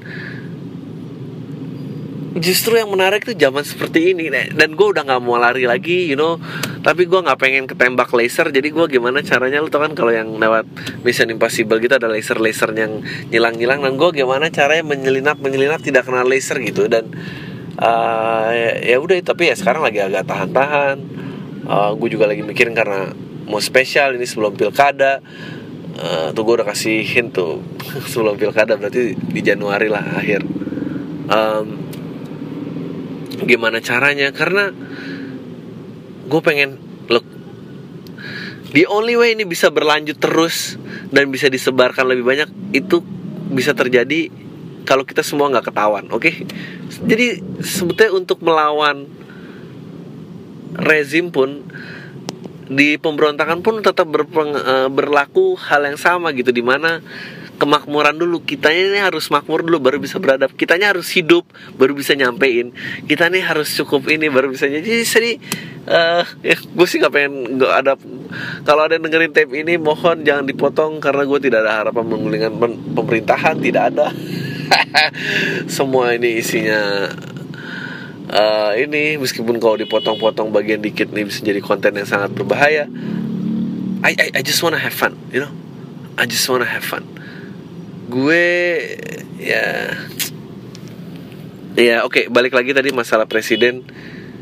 [2.39, 6.15] justru yang menarik tuh zaman seperti ini dan gue udah nggak mau lari lagi you
[6.15, 6.39] know.
[6.81, 9.59] Tapi gue nggak pengen ketembak laser jadi gue gimana caranya?
[9.59, 10.65] Lu tau kan kalau yang lewat
[11.03, 13.03] Mission Impossible gitu ada laser laser yang
[13.35, 16.87] nyilang nyilang dan gue gimana caranya menyelinap menyelinap tidak kena laser gitu.
[16.87, 17.11] Dan
[17.83, 20.97] uh, ya, udah tapi ya sekarang lagi agak tahan-tahan.
[21.67, 23.11] Uh, gue juga lagi mikirin karena
[23.51, 25.19] mau spesial ini sebelum pilkada.
[26.01, 27.61] Uh, tuh gue udah kasih hint tuh
[28.11, 30.47] sebelum pilkada berarti di Januari lah akhir.
[31.31, 31.90] Um,
[33.45, 34.73] gimana caranya karena
[36.31, 36.77] gue pengen
[37.09, 37.27] look
[38.71, 40.77] the only way ini bisa berlanjut terus
[41.11, 43.03] dan bisa disebarkan lebih banyak itu
[43.51, 44.31] bisa terjadi
[44.87, 46.35] kalau kita semua nggak ketahuan oke okay?
[47.05, 49.11] jadi sebetulnya untuk melawan
[50.79, 51.67] rezim pun
[52.71, 57.03] di pemberontakan pun tetap berpeng, uh, berlaku hal yang sama gitu di mana
[57.61, 58.41] kemakmuran dulu.
[58.41, 60.57] Kitanya ini harus makmur dulu baru bisa beradab.
[60.57, 61.45] Kitanya harus hidup
[61.77, 62.73] baru bisa nyampein.
[63.05, 65.37] Kita nih harus cukup ini baru bisa jadi seri
[65.85, 67.93] uh, ya gue sih nggak pengen gak ada
[68.65, 72.53] kalau ada yang dengerin tape ini mohon jangan dipotong karena gue tidak ada harapan menggulingkan
[72.97, 74.09] pemerintahan tidak ada.
[75.77, 77.13] Semua ini isinya
[78.33, 79.21] uh, ini.
[79.21, 82.89] Meskipun kalau dipotong-potong bagian dikit nih bisa jadi konten yang sangat berbahaya.
[84.01, 85.53] I I, I just wanna have fun you know?
[86.17, 87.20] I just wanna have fun
[88.11, 88.47] gue
[89.39, 89.95] ya
[91.79, 93.87] ya oke okay, balik lagi tadi masalah presiden.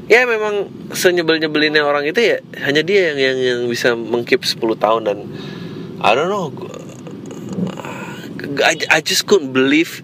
[0.08, 4.56] Ya memang senyebel nyebelinnya orang itu ya hanya dia yang yang yang bisa mengkip 10
[4.80, 5.18] tahun dan
[6.00, 6.48] I don't know
[8.64, 10.00] I, I just couldn't believe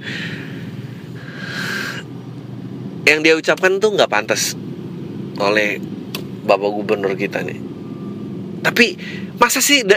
[3.09, 4.57] yang dia ucapkan tuh nggak pantas
[5.41, 5.81] oleh
[6.45, 7.59] bapak gubernur kita nih.
[8.65, 8.87] Tapi
[9.41, 9.97] masa sih da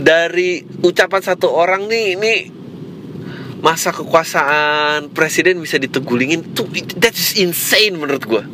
[0.00, 2.32] dari ucapan satu orang nih ini
[3.60, 8.44] masa kekuasaan presiden bisa ditegulingin tuh that's insane menurut gue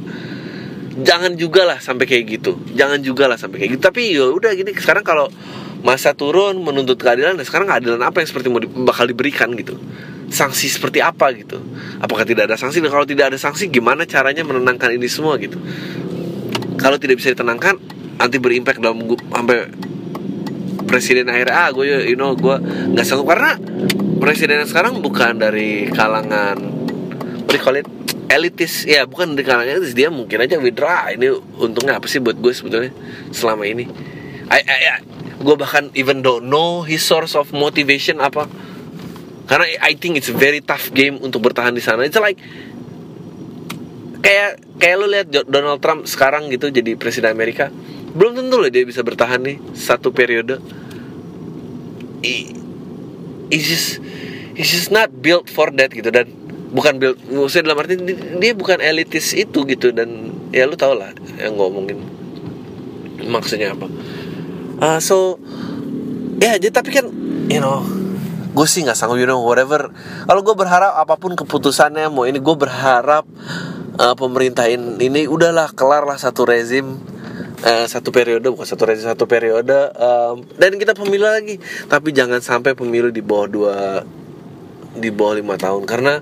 [1.03, 2.57] jangan juga lah sampai kayak gitu.
[2.73, 3.83] Jangan juga lah sampai kayak gitu.
[3.85, 5.29] Tapi ya udah gini sekarang kalau
[5.85, 9.77] masa turun menuntut keadilan dan sekarang keadilan apa yang seperti mau di, bakal diberikan gitu?
[10.33, 11.61] Sanksi seperti apa gitu?
[12.01, 12.81] Apakah tidak ada sanksi?
[12.81, 15.61] Dan kalau tidak ada sanksi gimana caranya menenangkan ini semua gitu?
[16.81, 17.77] Kalau tidak bisa ditenangkan
[18.17, 19.69] nanti berimpact dalam sampai
[20.87, 22.57] presiden akhirnya ah gue you know gue
[22.95, 23.29] nggak sanggup.
[23.29, 23.59] Karena
[24.23, 26.57] presiden yang sekarang bukan dari kalangan
[27.47, 27.87] what
[28.31, 28.87] elitis.
[28.87, 32.53] Ya bukan dari kalangan elitis dia mungkin aja withdraw ini untungnya apa sih buat gue
[32.55, 32.93] sebetulnya
[33.31, 33.87] selama ini?
[34.47, 34.99] I, I, I,
[35.43, 38.47] gue bahkan even don't know his source of motivation apa.
[39.47, 42.03] Karena I think it's a very tough game untuk bertahan di sana.
[42.03, 42.39] It's like
[44.27, 47.71] kayak kayak lu lihat Donald Trump sekarang gitu jadi presiden Amerika
[48.17, 50.59] belum tentu loh dia bisa bertahan nih satu periode.
[52.25, 54.01] He's just
[54.57, 56.27] he's just not built for that gitu dan
[56.73, 57.95] bukan build maksudnya dalam arti
[58.41, 62.01] dia bukan elitis itu gitu dan ya lu tau lah yang ngomongin
[63.29, 63.87] maksudnya apa.
[64.81, 65.37] Uh, so
[66.41, 67.07] ya jadi tapi kan
[67.53, 67.85] you know
[68.57, 69.93] gue sih nggak sanggup you know whatever.
[70.25, 73.29] Kalau gue berharap apa pun keputusannya mau ini gue berharap
[74.01, 76.97] uh, pemerintah ini udahlah kelar lah satu rezim
[77.65, 81.57] uh, satu periode bukan satu rezim satu periode um, dan kita pemilu lagi.
[81.89, 83.77] Tapi jangan sampai pemilu di bawah dua
[84.97, 86.21] di bawah lima tahun karena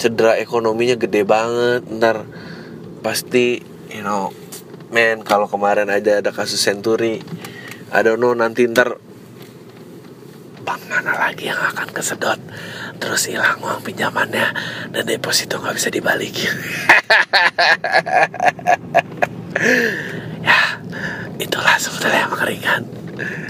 [0.00, 1.84] cedera ekonominya gede banget.
[1.90, 2.24] Ntar
[3.04, 3.60] pasti
[3.92, 4.32] you know
[4.88, 7.22] men kalau kemarin aja ada kasus Century
[7.90, 9.00] I don't know nanti ntar
[10.60, 12.40] bank mana lagi yang akan kesedot.
[13.00, 14.52] Terus hilang uang pinjamannya
[14.92, 16.36] dan deposito nggak bisa dibalik
[21.80, 22.82] sebetulnya yang mengeringan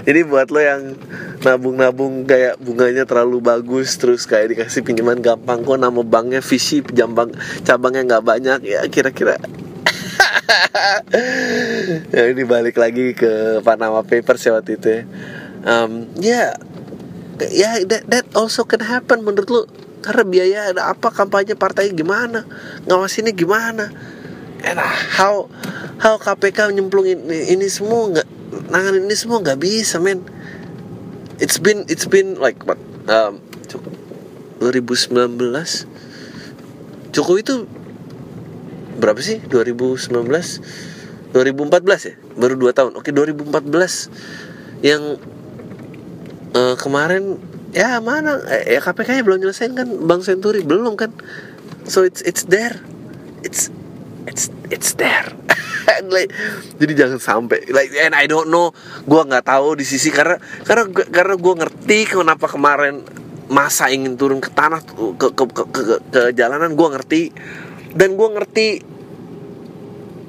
[0.03, 0.97] jadi buat lo yang
[1.41, 5.63] nabung-nabung kayak bunganya terlalu bagus terus kayak dikasih pinjaman gampang.
[5.63, 7.31] Kok nama banknya visi jambang
[7.63, 8.59] cabangnya nggak banyak?
[8.65, 9.37] Ya kira-kira.
[12.11, 15.01] Ya ini balik lagi ke Panama Papers ya waktu itu ya.
[15.63, 16.51] Um, ya
[17.39, 19.61] yeah, ya that, that also can happen menurut lo.
[20.01, 22.43] Karena biaya ada apa kampanye partai gimana?
[22.89, 23.93] Ngawasinnya gimana
[24.65, 24.79] and
[25.17, 25.49] how
[26.01, 28.27] how KPK nyemplung ini, ini semua nggak
[28.71, 30.23] nangan ini semua nggak bisa men.
[31.41, 32.77] It's been it's been like what
[33.09, 33.41] um,
[34.61, 35.41] 2019
[37.11, 37.65] Jokowi itu
[39.01, 39.41] berapa sih?
[39.49, 40.13] 2019
[41.33, 42.13] 2014 ya?
[42.37, 42.91] Baru 2 tahun.
[42.99, 45.17] Oke 2014 yang
[46.53, 51.09] uh, kemarin ya mana eh, ya KPK nya belum nyelesain kan Bang Senturi belum kan?
[51.89, 52.77] So it's it's there.
[53.41, 53.73] It's
[54.27, 55.29] it's it's there.
[56.01, 56.33] Like,
[56.81, 58.73] jadi jangan sampai like and I don't know
[59.05, 63.05] gue nggak tahu di sisi karena karena karena gue ngerti kenapa kemarin
[63.51, 67.23] masa ingin turun ke tanah ke ke ke, ke, ke jalanan gue ngerti.
[67.91, 68.67] Dan gue ngerti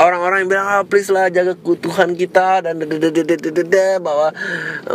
[0.02, 2.82] orang-orang yang bilang ah, please lah jaga keutuhan kita dan
[4.02, 4.34] bahwa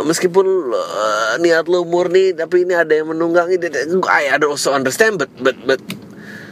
[0.04, 3.56] meskipun uh, niat lo murni tapi ini ada yang menunggangi
[4.04, 5.80] I also understand but but but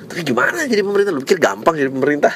[0.07, 1.13] tapi gimana jadi pemerintah?
[1.13, 2.31] Lu pikir gampang jadi pemerintah?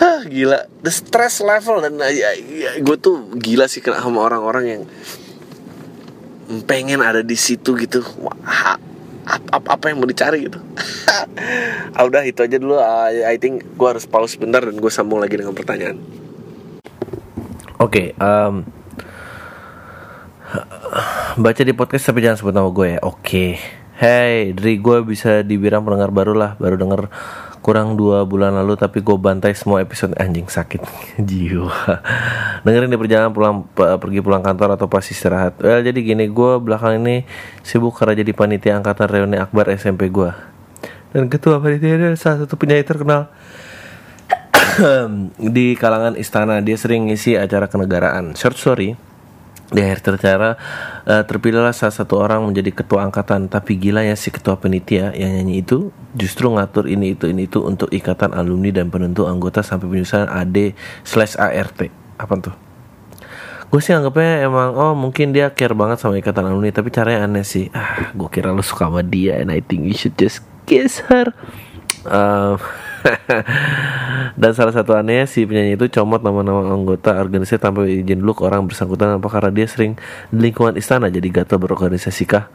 [0.00, 0.66] Hah, gila.
[0.82, 4.82] The stress level dan ya, ya, gue tuh gila sih kena sama orang-orang yang
[6.66, 8.02] pengen ada di situ gitu.
[8.18, 8.74] Wah,
[9.54, 10.58] apa, apa, yang mau dicari gitu.
[11.90, 12.78] Ah, udah itu aja dulu.
[12.78, 15.98] I, I think gue harus pause sebentar dan gue sambung lagi dengan pertanyaan.
[17.80, 18.68] Oke okay, um,
[21.40, 23.00] baca di podcast tapi jangan sebut nama gue ya.
[23.02, 23.20] Oke.
[23.20, 23.79] okay.
[24.00, 26.56] Hey dari gue bisa dibilang pendengar baru lah.
[26.56, 27.12] Baru denger
[27.60, 30.16] kurang dua bulan lalu tapi gue bantai semua episode.
[30.16, 30.80] Anjing sakit.
[31.28, 32.00] Jiwa.
[32.64, 35.60] Dengerin di perjalanan pulang pergi pulang kantor atau pas istirahat.
[35.60, 37.28] Well jadi gini gue belakang ini
[37.60, 40.32] sibuk karena jadi panitia angkatan reuni akbar SMP gue
[41.10, 43.30] dan ketua panitia adalah salah satu penyanyi terkenal
[45.58, 46.62] di kalangan istana.
[46.62, 48.38] Dia sering ngisi acara kenegaraan.
[48.38, 49.09] Short story
[49.70, 50.58] di akhir tercara
[51.06, 53.46] uh, terpilihlah salah satu orang menjadi ketua angkatan.
[53.46, 57.62] Tapi gila ya si ketua penitia yang nyanyi itu justru ngatur ini itu ini itu
[57.62, 60.74] untuk ikatan alumni dan penentu anggota sampai penyusunan AD
[61.06, 62.54] slash ART apa tuh?
[63.70, 67.46] Gue sih anggapnya emang oh mungkin dia care banget sama ikatan alumni tapi caranya aneh
[67.46, 67.70] sih.
[67.70, 71.30] Ah gue kira lu suka sama dia and I think you should just kiss her
[74.40, 78.42] dan salah satu anehnya si penyanyi itu comot nama-nama anggota organisasi tanpa izin dulu ke
[78.48, 79.96] orang bersangkutan apa karena dia sering
[80.30, 82.48] di lingkungan istana jadi gatal berorganisasi kah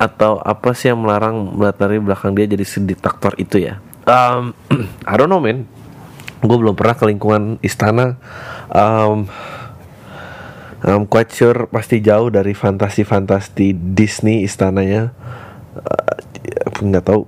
[0.00, 3.76] atau apa sih yang melarang melatari belakang dia jadi si diktator itu ya?
[4.08, 4.56] Um,
[5.10, 5.68] I don't know man.
[6.40, 8.16] Gue belum pernah ke lingkungan istana.
[8.72, 9.28] Um,
[10.80, 15.12] I'm quite sure pasti jauh dari fantasi-fantasi Disney istananya.
[15.76, 16.16] Uh,
[16.80, 17.22] nggak tahu.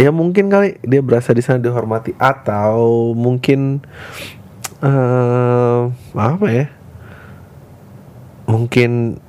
[0.00, 3.84] Ya mungkin kali dia berasa di sana dihormati atau mungkin
[4.82, 6.66] uh, apa ya?
[8.50, 9.20] Mungkin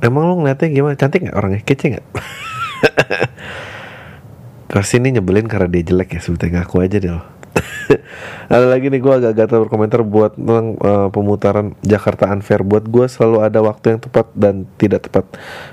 [0.00, 0.98] emang lo ngeliatnya gimana?
[0.98, 1.62] Cantik nggak orangnya?
[1.62, 2.06] Kece nggak?
[4.72, 7.35] Kasih ini nyebelin karena dia jelek ya sebetulnya ngaku aja deh lo
[8.46, 12.62] ada lagi nih gue agak gatal berkomentar buat tentang uh, pemutaran Jakarta Unfair.
[12.62, 15.24] Buat gue selalu ada waktu yang tepat dan tidak tepat.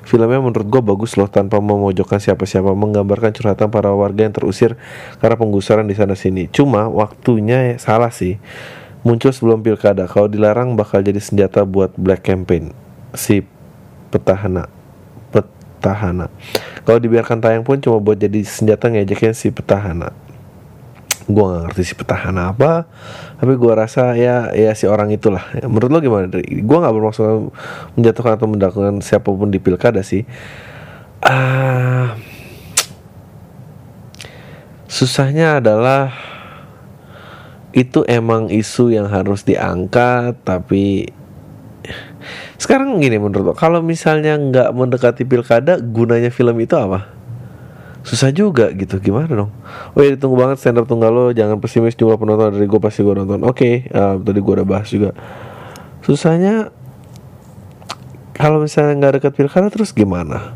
[0.07, 4.79] Filmnya menurut gue bagus loh tanpa memojokkan siapa-siapa menggambarkan curhatan para warga yang terusir
[5.19, 8.39] karena penggusuran di sana sini cuma waktunya salah sih.
[9.03, 10.07] Muncul sebelum pilkada.
[10.07, 12.71] Kalau dilarang bakal jadi senjata buat black campaign.
[13.11, 13.43] Si
[14.07, 14.71] petahana.
[15.27, 16.31] Petahana.
[16.87, 20.22] Kalau dibiarkan tayang pun cuma buat jadi senjata ngejekin si petahana
[21.23, 22.83] gue gak ngerti si petahana apa
[23.39, 25.43] tapi gue rasa ya ya si orang itulah.
[25.67, 27.51] Menurut lo gimana gue nggak bermaksud
[27.99, 30.23] menjatuhkan atau mendakwakan siapa pun di pilkada sih.
[31.23, 32.11] Uh,
[34.87, 36.15] susahnya adalah
[37.73, 41.09] itu emang isu yang harus diangkat tapi
[42.61, 47.09] sekarang gini menurut lo kalau misalnya nggak mendekati pilkada gunanya film itu apa
[48.03, 49.51] susah juga gitu gimana dong?
[49.95, 53.01] Oh ya ditunggu banget stand up tunggal lo jangan pesimis jumlah penonton dari gue pasti
[53.01, 53.41] gue nonton.
[53.47, 55.15] Oke okay, uh, tadi gue udah bahas juga.
[56.03, 56.69] Susahnya
[58.35, 60.53] kalau misalnya nggak deket pilkada terus gimana?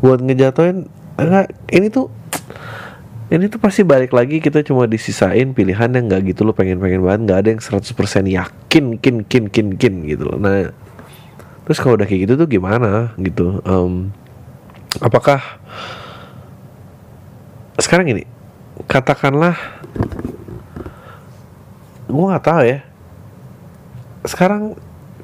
[0.00, 0.88] Buat ngejatuhin
[1.20, 2.08] enggak ini tuh
[3.28, 7.04] ini tuh pasti balik lagi kita cuma disisain pilihan yang nggak gitu lo pengen pengen
[7.04, 10.72] banget nggak ada yang 100% yakin kin kin kin kin gitu loh nah
[11.68, 13.60] terus kalau udah kayak gitu tuh gimana gitu?
[13.68, 14.16] Um,
[15.04, 15.60] apakah
[17.78, 18.26] sekarang ini
[18.90, 19.54] katakanlah
[22.10, 22.80] gue nggak tahu ya.
[24.26, 24.74] Sekarang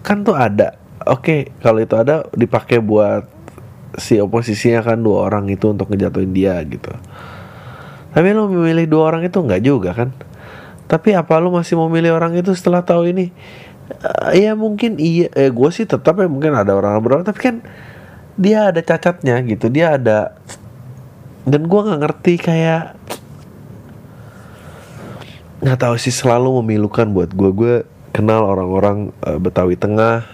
[0.06, 3.26] kan tuh ada oke okay, kalau itu ada dipakai buat
[3.98, 6.90] si oposisinya kan dua orang itu untuk ngejatuhin dia gitu.
[8.14, 10.14] Tapi lo memilih dua orang itu nggak juga kan?
[10.86, 13.34] Tapi apa lo masih mau milih orang itu setelah tahu ini?
[13.84, 17.56] Uh, ya mungkin iya eh gue sih tetap ya mungkin ada orang berorang tapi kan
[18.38, 19.66] dia ada cacatnya gitu.
[19.70, 20.38] Dia ada
[21.44, 22.96] dan gue nggak ngerti kayak
[25.64, 27.74] nggak tahu sih selalu memilukan buat gue gue
[28.12, 30.24] kenal orang-orang uh, Betawi Tengah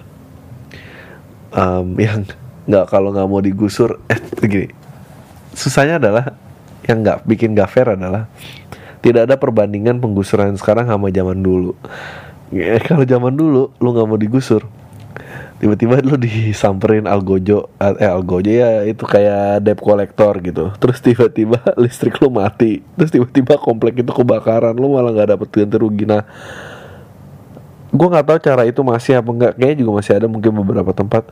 [1.54, 2.26] um, yang
[2.66, 4.70] nggak kalau nggak mau digusur eh gini.
[5.54, 6.34] Susahnya adalah
[6.86, 8.30] yang nggak bikin gak fair adalah
[9.02, 11.74] tidak ada perbandingan penggusuran sekarang sama zaman dulu.
[12.54, 14.66] Ya, kalau zaman dulu lu nggak mau digusur
[15.61, 20.72] tiba-tiba lu disamperin algojo eh algojo ya itu kayak debt collector gitu.
[20.80, 22.80] Terus tiba-tiba listrik lu mati.
[22.96, 26.08] Terus tiba-tiba komplek itu kebakaran lu malah nggak dapet ganti rugi.
[26.08, 26.24] Nah
[27.92, 31.28] gue nggak tahu cara itu masih apa enggak kayaknya juga masih ada mungkin beberapa tempat.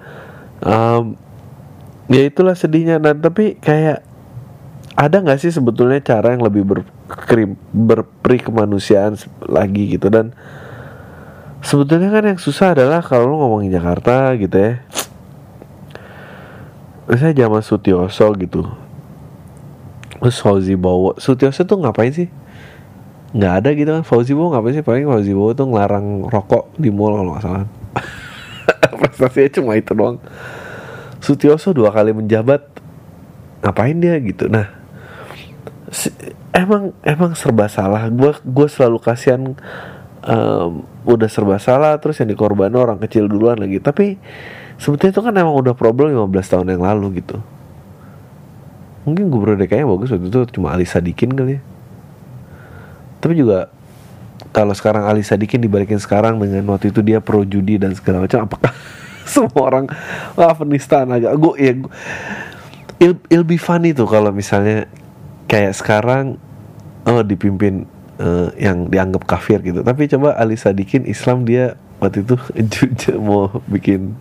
[0.61, 1.17] Um,
[2.13, 3.01] ya itulah sedihnya.
[3.01, 4.05] Dan tapi kayak
[4.93, 9.17] ada nggak sih sebetulnya cara yang lebih berperi berperi kemanusiaan
[9.49, 10.13] lagi gitu?
[10.13, 10.37] Dan
[11.63, 14.83] sebetulnya kan yang susah adalah kalau lu ngomongin Jakarta gitu ya.
[17.09, 18.69] Misalnya zaman Sutioso gitu.
[20.19, 21.17] Terus Fauzi Bowo.
[21.17, 22.29] Sutioso tuh ngapain sih?
[23.33, 24.05] Nggak ada gitu kan.
[24.05, 24.85] Fauzi Bowo ngapain sih?
[24.85, 27.67] Paling Fauzi Bowo tuh ngelarang rokok di mall kalau nggak salah.
[29.01, 30.21] Prestasinya cuma itu doang.
[31.25, 32.61] Sutioso dua kali menjabat
[33.65, 34.47] ngapain dia gitu?
[34.47, 34.69] Nah
[35.89, 36.13] si,
[36.53, 38.05] emang emang serba salah.
[38.13, 39.57] Gue gue selalu kasihan
[40.29, 43.81] um, udah serba salah terus yang dikorban orang kecil duluan lagi.
[43.81, 44.21] Tapi
[44.77, 47.41] sebetulnya itu kan emang udah problem 15 tahun yang lalu gitu.
[49.09, 51.61] Mungkin gubernur DKI bagus waktu itu cuma Ali Sadikin kali ya.
[53.19, 53.73] Tapi juga
[54.53, 58.45] kalau sekarang Ali Sadikin dibalikin sekarang dengan waktu itu dia pro judi dan segala macam
[58.45, 58.73] apakah
[59.33, 59.87] semua orang
[60.37, 61.93] wah penistaan agak gue ya gua,
[62.99, 64.89] il, il be funny tuh kalau misalnya
[65.51, 66.41] kayak sekarang
[67.05, 67.85] oh dipimpin
[68.19, 69.81] uh, yang dianggap kafir gitu.
[69.81, 72.37] Tapi coba Ali Sadikin Islam dia waktu itu
[73.27, 74.19] mau bikin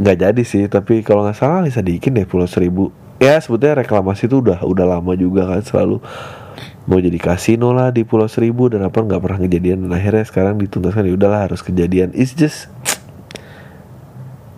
[0.00, 0.64] nggak jadi sih.
[0.66, 2.90] Tapi kalau nggak salah Ali Sadikin deh Pulau Seribu.
[3.22, 6.02] Ya sebetulnya reklamasi itu udah udah lama juga kan selalu
[6.82, 9.86] mau jadi kasino lah di Pulau Seribu dan apa nggak pernah kejadian.
[9.86, 12.10] Dan akhirnya sekarang dituntaskan ya udahlah harus kejadian.
[12.16, 12.66] It's just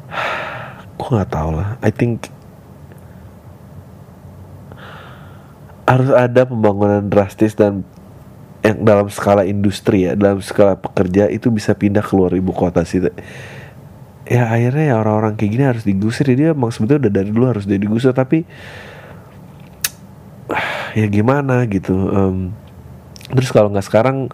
[0.98, 1.76] gue nggak tahu lah.
[1.84, 2.32] I think
[5.84, 7.84] harus ada pembangunan drastis dan
[8.64, 13.04] yang dalam skala industri ya dalam skala pekerja itu bisa pindah keluar ibu kota sih
[14.24, 17.44] ya akhirnya ya orang-orang kayak gini harus digusir ya dia emang sebetulnya udah dari dulu
[17.44, 18.48] harus dia digusir tapi
[20.98, 22.56] ya gimana gitu um,
[23.32, 24.32] terus kalau nggak sekarang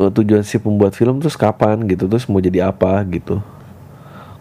[0.00, 3.40] eh, tujuan si pembuat film terus kapan gitu terus mau jadi apa gitu.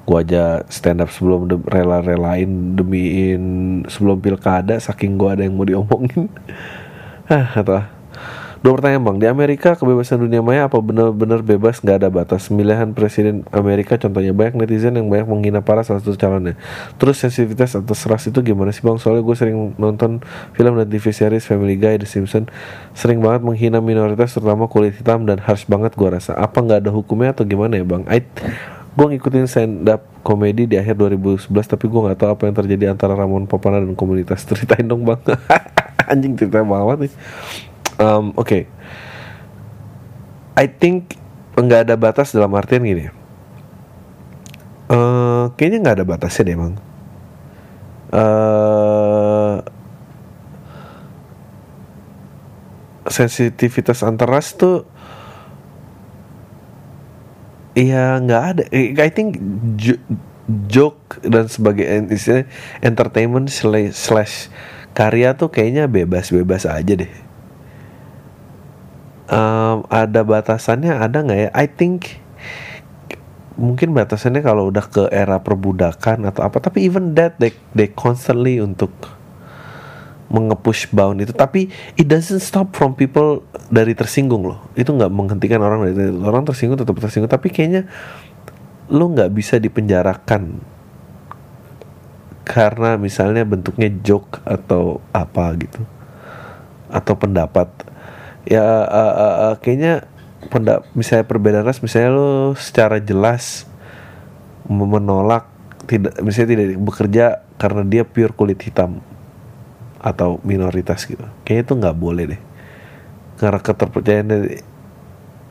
[0.08, 2.48] Gua aja stand up sebelum de- rela-relain
[2.80, 3.44] demiin
[3.92, 6.32] sebelum pilkada saking gua ada yang mau diomongin.
[7.28, 7.84] Ah atau
[8.58, 12.50] Dua pertanyaan bang, di Amerika kebebasan dunia maya apa benar-benar bebas nggak ada batas?
[12.50, 16.58] Pemilihan presiden Amerika contohnya banyak netizen yang banyak menghina parah salah satu calonnya.
[16.98, 18.98] Terus sensitivitas atas ras itu gimana sih bang?
[18.98, 20.26] Soalnya gue sering nonton
[20.58, 22.50] film dan TV series Family Guy, The Simpsons,
[22.98, 26.34] sering banget menghina minoritas terutama kulit hitam dan harsh banget gue rasa.
[26.34, 28.10] Apa nggak ada hukumnya atau gimana ya bang?
[28.10, 28.26] I,
[28.98, 32.86] gue ngikutin stand up komedi di akhir 2011 tapi gue nggak tahu apa yang terjadi
[32.90, 35.22] antara Ramon Papana dan komunitas ceritain dong bang
[36.12, 37.14] anjing cerita banget nih
[38.02, 38.64] um, oke okay.
[40.58, 41.14] I think
[41.58, 43.10] nggak ada batas dalam artian gini
[44.90, 46.74] uh, kayaknya nggak ada batasnya deh emang
[48.14, 49.62] uh,
[53.08, 54.86] sensitivitas antar tuh
[57.78, 58.64] Iya nggak ada.
[58.74, 59.38] I think
[60.66, 61.86] joke dan sebagai
[62.82, 64.34] entertainment slash, slash
[64.98, 67.27] karya tuh kayaknya bebas-bebas aja deh.
[69.28, 71.50] Um, ada batasannya ada nggak ya?
[71.52, 72.24] I think
[73.60, 76.64] mungkin batasannya kalau udah ke era perbudakan atau apa.
[76.64, 78.92] Tapi even that they they constantly untuk
[80.28, 85.64] mengepush bound itu tapi it doesn't stop from people dari tersinggung loh itu nggak menghentikan
[85.64, 87.88] orang dari orang tersinggung tetap tersinggung tapi kayaknya
[88.92, 90.60] lo nggak bisa dipenjarakan
[92.48, 95.84] karena misalnya bentuknya joke atau apa gitu
[96.88, 97.68] atau pendapat
[98.48, 100.08] ya uh, uh, uh, kayaknya
[100.48, 103.68] pendap misalnya perbedaan ras misalnya lo secara jelas
[104.68, 105.48] menolak
[105.88, 107.26] tidak misalnya tidak bekerja
[107.58, 109.00] karena dia pure kulit hitam
[109.98, 111.24] atau minoritas gitu.
[111.44, 112.42] Kayaknya itu nggak boleh deh.
[113.38, 114.58] Karena keterpercayaan dari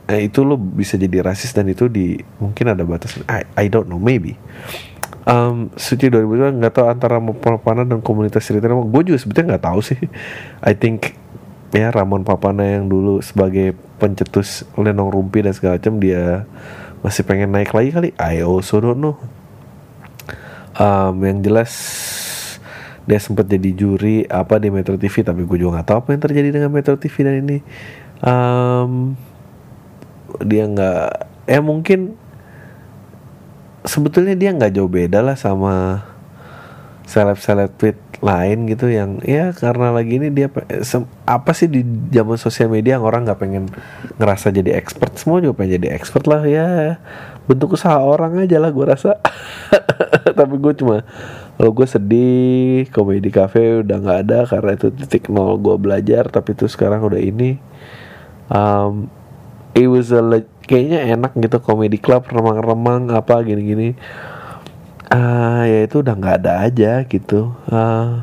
[0.07, 3.91] eh, itu lo bisa jadi rasis dan itu di mungkin ada batas I, I don't
[3.91, 4.39] know maybe.
[5.27, 8.71] Um, suci 2000 nggak tahu antara Papana dan komunitas cerita.
[8.71, 9.99] Gue juga sebetulnya nggak tahu sih.
[10.63, 11.19] I think
[11.77, 16.49] ya Ramon Papana yang dulu sebagai pencetus Lenong Rumpi dan segala macam dia
[17.05, 18.11] masih pengen naik lagi kali.
[18.17, 19.21] I also don't know
[20.81, 21.73] um, yang jelas
[23.07, 26.23] dia sempat jadi juri apa di Metro TV tapi gue juga nggak tahu apa yang
[26.25, 27.59] terjadi dengan Metro TV dan ini.
[28.25, 29.15] Um,
[30.43, 31.09] dia nggak
[31.47, 32.17] eh mungkin
[33.87, 36.03] sebetulnya dia nggak jauh beda lah sama
[37.07, 37.95] seleb seleb tweet
[38.25, 40.49] lain gitu yang ya karena lagi ini dia
[41.29, 43.69] apa sih di zaman sosial media yang orang nggak pengen
[44.17, 46.97] ngerasa jadi expert semua juga pengen jadi expert lah ya.
[47.47, 49.23] Bentuk usaha orang aja lah gue rasa.
[50.39, 51.07] Tapi gue cuma
[51.57, 56.53] kalau gue sedih komedi cafe udah nggak ada karena itu titik nol gue belajar tapi
[56.53, 57.57] itu sekarang udah ini
[58.53, 59.09] um,
[59.73, 60.21] it was a
[60.69, 63.97] kayaknya enak gitu komedi club remang-remang apa gini-gini
[65.11, 67.55] uh, ya itu udah nggak ada aja gitu.
[67.71, 68.23] Uh,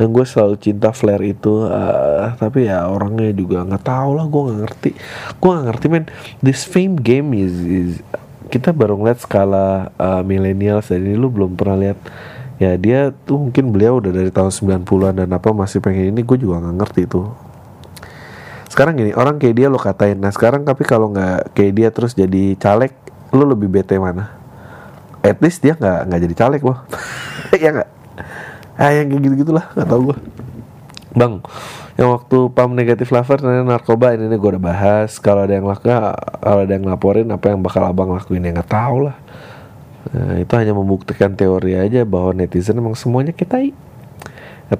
[0.00, 1.66] dan gue selalu cinta flare itu.
[1.66, 4.90] Uh, tapi ya orangnya juga nggak tahu lah gue nggak ngerti.
[5.38, 6.06] Gue nggak ngerti men.
[6.40, 7.90] This fame game is, is
[8.50, 11.98] kita baru ngeliat skala uh, millennials dan ini lu belum pernah lihat.
[12.60, 14.52] Ya dia tuh mungkin beliau udah dari tahun
[14.84, 17.32] 90-an dan apa masih pengen ini gue juga nggak ngerti tuh
[18.70, 20.14] sekarang gini orang kayak dia lo katain.
[20.22, 22.94] Nah sekarang tapi kalau nggak kayak dia terus jadi caleg
[23.34, 24.39] lu lebih bete mana
[25.20, 26.78] at least dia nggak nggak jadi caleg loh
[27.62, 27.90] ya nggak?
[28.80, 30.16] Ah yang kayak gitu gitulah nggak tau gue
[31.10, 31.42] bang
[32.00, 35.20] yang waktu pam negatif lover nanya narkoba ini, ini gue udah bahas.
[35.20, 38.72] Kalau ada yang lakukan kalau ada yang laporin apa yang bakal abang lakuin ya nggak
[38.72, 39.20] tahu lah.
[40.16, 43.60] Nah, itu hanya membuktikan teori aja bahwa netizen emang semuanya kita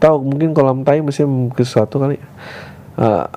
[0.00, 2.16] tahu mungkin kolam tai mesti mungkin sesuatu kali.
[2.96, 3.28] Uh,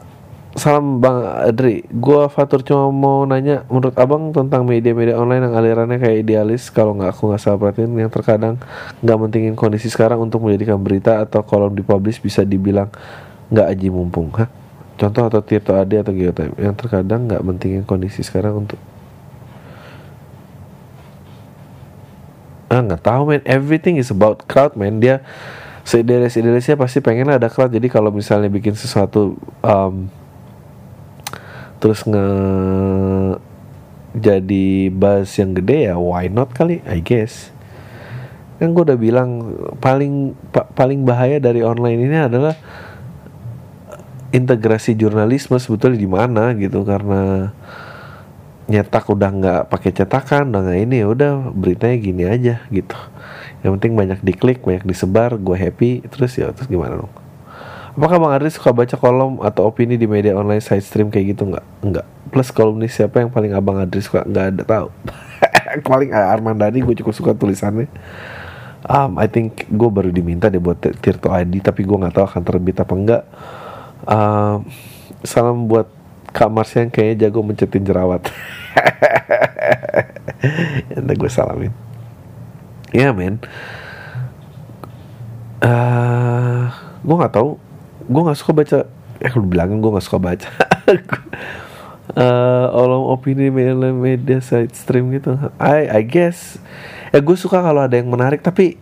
[0.54, 5.97] Salam Bang Adri, gua Fatur cuma mau nanya menurut Abang tentang media-media online yang alirannya
[5.97, 8.62] kayak idealis kalau nggak aku nggak salah perhatiin yang terkadang
[9.01, 12.93] nggak mentingin kondisi sekarang untuk menjadikan berita atau kolom dipublish bisa dibilang
[13.49, 14.45] nggak aji mumpung Hah?
[14.93, 18.78] contoh atau Tirto Ade atau Geotime yang terkadang nggak mentingin kondisi sekarang untuk
[22.70, 25.26] ah nggak tahu man everything is about crowd man dia
[25.84, 27.72] seidealis idealisnya pasti pengen ada crowd.
[27.76, 30.08] Jadi kalau misalnya bikin sesuatu um,
[31.84, 32.28] terus nge
[34.16, 37.52] jadi buzz yang gede ya why not kali I guess.
[38.56, 39.52] Kan gue udah bilang
[39.84, 42.56] paling pa, paling bahaya dari online ini adalah
[44.32, 47.52] integrasi jurnalisme sebetulnya di mana gitu karena
[48.72, 52.96] nyetak udah nggak pakai cetakan udah nggak ini ya udah beritanya gini aja gitu.
[53.60, 57.22] Yang penting banyak diklik banyak disebar gue happy terus ya terus gimana dong
[57.94, 61.50] apakah bang Adri suka baca kolom atau opini di media online side stream kayak gitu
[61.50, 64.88] nggak nggak plus kolomnis siapa yang paling abang Adri suka nggak ada tahu
[65.89, 67.86] paling Arman Dhani gue cukup suka tulisannya
[68.89, 72.41] um, I think gue baru diminta deh buat Tirto ID tapi gue nggak tahu akan
[72.41, 73.24] terbit apa enggak
[74.10, 74.66] um,
[75.24, 78.26] salam buat Kak Mars yang kayaknya jago mencetin jerawat.
[80.98, 81.70] Entah gue salamin.
[82.89, 83.38] Ya yeah, men.
[85.62, 86.74] Uh,
[87.06, 87.62] gue nggak tahu.
[88.08, 88.80] Gue nggak suka baca.
[89.24, 90.49] Eh lu bilangin gue nggak suka baca.
[92.20, 95.39] uh, olong opini media media side stream gitu.
[95.60, 96.60] I I guess.
[97.14, 98.76] Ya gue suka kalau ada yang menarik tapi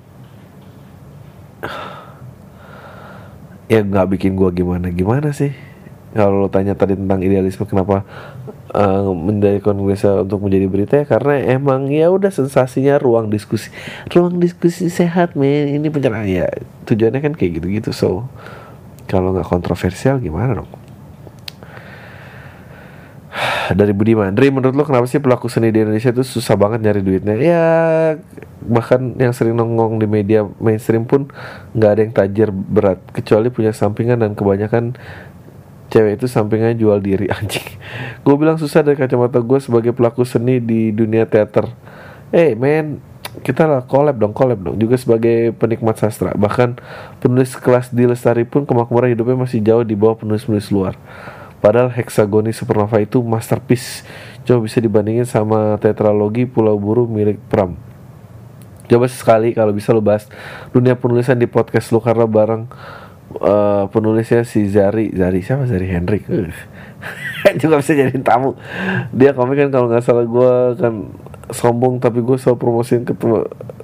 [3.71, 5.53] ya nggak bikin gue gimana gimana sih
[6.11, 8.03] kalau lo tanya tadi tentang idealisme kenapa
[8.75, 13.71] uh, menjadikan Indonesia untuk menjadi berita ya karena emang ya udah sensasinya ruang diskusi
[14.11, 16.51] ruang diskusi sehat men ini pencerahan ya
[16.83, 18.27] tujuannya kan kayak gitu-gitu so
[19.11, 20.71] kalau nggak kontroversial gimana dong?
[23.71, 27.03] Dari Budiman Dri menurut lo kenapa sih pelaku seni di Indonesia itu susah banget nyari
[27.03, 27.35] duitnya?
[27.39, 27.65] Ya
[28.63, 31.31] bahkan yang sering nongong di media mainstream pun
[31.75, 34.95] nggak ada yang tajir berat kecuali punya sampingan dan kebanyakan
[35.91, 37.67] cewek itu sampingnya jual diri anjing.
[38.23, 41.67] Gue bilang susah dari kacamata gue sebagai pelaku seni di dunia teater.
[42.31, 44.75] Eh hey, men kita lah collab dong collab dong.
[44.75, 46.35] Juga sebagai penikmat sastra.
[46.35, 46.83] Bahkan
[47.23, 50.99] penulis kelas di Lestari pun kemakmuran hidupnya masih jauh di bawah penulis-penulis luar.
[51.63, 54.03] Padahal Hexagoni Supernova itu masterpiece.
[54.43, 57.77] Coba bisa dibandingin sama tetralogi Pulau Buru milik Pram.
[58.91, 60.27] Coba sekali kalau bisa lo bahas
[60.75, 62.67] dunia penulisan di podcast lu karena bareng
[63.39, 65.15] uh, penulisnya si Zari.
[65.15, 65.63] Zari siapa?
[65.69, 66.27] Zari Hendrik.
[66.27, 66.51] Uh.
[67.61, 68.57] juga bisa jadi tamu.
[69.15, 70.93] Dia komik kan kalau nggak salah gue kan
[71.51, 73.13] sombong tapi gue selalu promosiin ke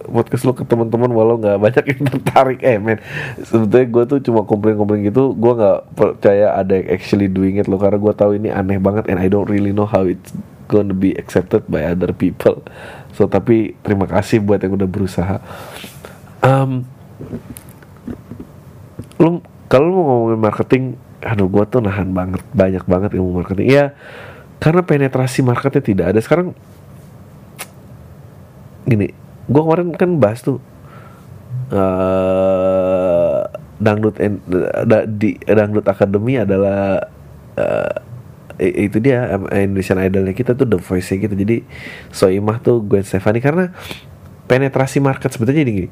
[0.08, 2.60] podcast lo ke teman-teman walau nggak banyak yang tertarik.
[2.64, 3.00] Eh men
[3.44, 7.76] sebetulnya gue tuh cuma komplain-komplain gitu gue nggak percaya ada yang actually doing it lo
[7.78, 10.32] karena gue tahu ini aneh banget and I don't really know how it's
[10.68, 12.64] gonna be accepted by other people.
[13.16, 15.38] So tapi terima kasih buat yang udah berusaha.
[16.44, 16.88] Um,
[19.18, 20.84] lu kalau mau ngomongin marketing
[21.18, 23.68] aduh gue tuh nahan banget banyak banget ilmu marketing.
[23.68, 23.86] Ya
[24.58, 26.20] karena penetrasi marketnya tidak ada.
[26.22, 26.58] Sekarang
[28.88, 29.12] gini
[29.48, 30.60] gue kemarin kan bahas tuh
[31.72, 33.44] uh,
[33.78, 34.42] dangdut en,
[34.88, 37.06] da, di dangdut akademi adalah
[37.56, 37.96] uh,
[38.58, 41.58] itu dia Indonesian Idolnya kita tuh The Voice nya gitu jadi
[42.10, 43.38] Soimah tuh Gwen Stefani.
[43.38, 43.70] Karena
[44.50, 45.92] penetrasi market sebetulnya gini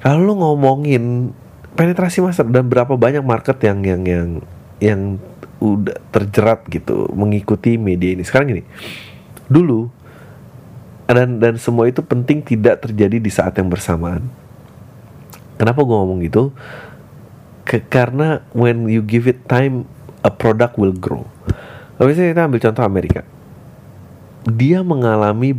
[0.00, 1.34] kalau lu ngomongin
[1.74, 4.28] penetrasi pasar dan berapa banyak market yang yang yang
[4.80, 5.00] yang
[5.60, 8.24] udah terjerat gitu mengikuti media ini.
[8.24, 8.62] Sekarang gini
[9.50, 9.90] dulu
[11.10, 14.26] dan dan semua itu penting tidak terjadi di saat yang bersamaan.
[15.60, 16.54] Kenapa gue ngomong gitu?
[17.68, 19.84] Ke, karena when you give it time
[20.24, 21.28] a product will grow.
[22.00, 23.20] Misalnya kita ambil contoh Amerika.
[24.48, 25.52] Dia mengalami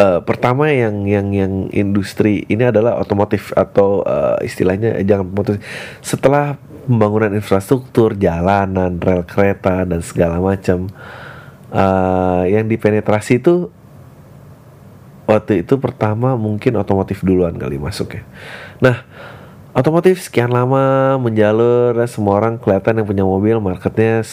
[0.00, 5.60] uh, pertama yang yang yang industri ini adalah otomotif atau uh, istilahnya jangan otomotif.
[6.00, 6.56] Setelah
[6.88, 10.88] pembangunan infrastruktur jalanan rel kereta dan segala macam
[11.74, 13.68] uh, yang dipenetrasi itu
[15.26, 18.22] waktu itu pertama mungkin otomotif duluan kali masuk ya.
[18.80, 19.02] Nah
[19.76, 24.24] otomotif sekian lama menjalur semua orang kelihatan yang punya mobil marketnya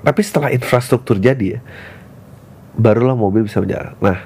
[0.00, 1.60] tapi setelah infrastruktur jadi ya
[2.80, 4.24] barulah mobil bisa berjalan nah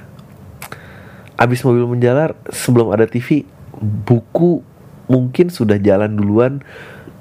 [1.35, 3.43] abis mobil menjalar sebelum ada TV
[3.81, 4.62] buku
[5.11, 6.62] mungkin sudah jalan duluan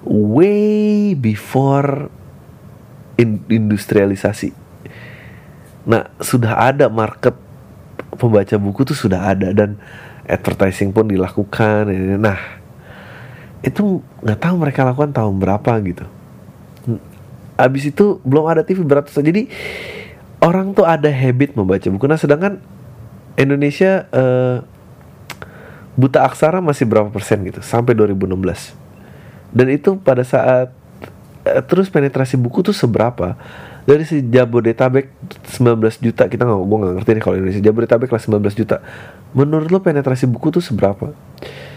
[0.05, 2.11] way before
[3.17, 4.53] in industrialisasi.
[5.87, 7.33] Nah sudah ada market
[8.15, 9.77] pembaca buku tuh sudah ada dan
[10.25, 12.59] advertising pun dilakukan nah
[13.59, 16.05] itu nggak tahu mereka lakukan tahun berapa gitu.
[17.59, 19.51] Abis itu belum ada TV beratus jadi
[20.39, 22.07] orang tuh ada habit membaca buku.
[22.07, 22.63] Nah sedangkan
[23.35, 24.63] Indonesia uh,
[25.99, 28.31] buta aksara masih berapa persen gitu sampai 2016
[29.51, 30.71] dan itu pada saat
[31.43, 33.35] uh, terus penetrasi buku tuh seberapa
[33.87, 35.11] dari si Jabodetabek
[35.55, 37.63] 19 juta kita nggak gue nggak ngerti nih kalau Indonesia.
[37.63, 38.77] Jabodetabek lah 19 juta.
[39.35, 41.13] Menurut lo penetrasi buku tuh seberapa?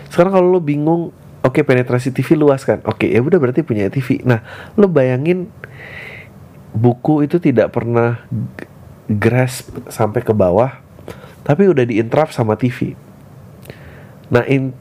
[0.09, 2.81] Sekarang kalau lo bingung oke okay, penetrasi TV luas kan?
[2.87, 4.43] Oke okay, ya udah berarti punya TV nah
[4.79, 5.51] lo bayangin
[6.73, 8.25] buku itu tidak pernah
[9.07, 10.81] grasp sampai ke bawah
[11.43, 12.95] tapi udah diinterrupt sama TV.
[14.33, 14.73] Nah, in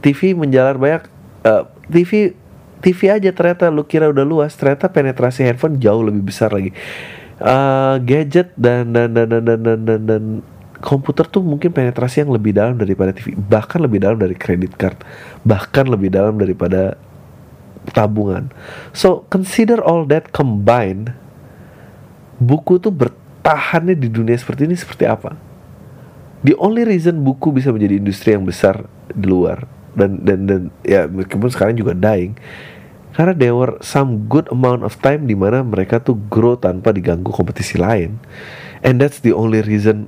[0.00, 1.04] TV menjalar banyak
[1.44, 2.34] uh, eh, TV
[2.78, 6.74] TV aja ternyata lu kira udah luas, ternyata penetrasi handphone jauh lebih besar lagi.
[7.38, 10.22] Uh, gadget dan dan dan dan dan dan, dan, dan
[10.82, 14.98] komputer tuh mungkin penetrasi yang lebih dalam daripada TV, bahkan lebih dalam dari kredit card,
[15.46, 16.98] bahkan lebih dalam daripada
[17.94, 18.50] tabungan.
[18.94, 21.14] So consider all that combined,
[22.42, 25.48] buku tuh bertahannya di dunia seperti ini seperti apa?
[26.42, 29.66] the only reason buku bisa menjadi industri yang besar di luar
[29.96, 32.36] dan dan dan ya meskipun sekarang juga dying
[33.18, 37.34] karena there were some good amount of time di mana mereka tuh grow tanpa diganggu
[37.34, 38.22] kompetisi lain.
[38.86, 40.06] And that's the only reason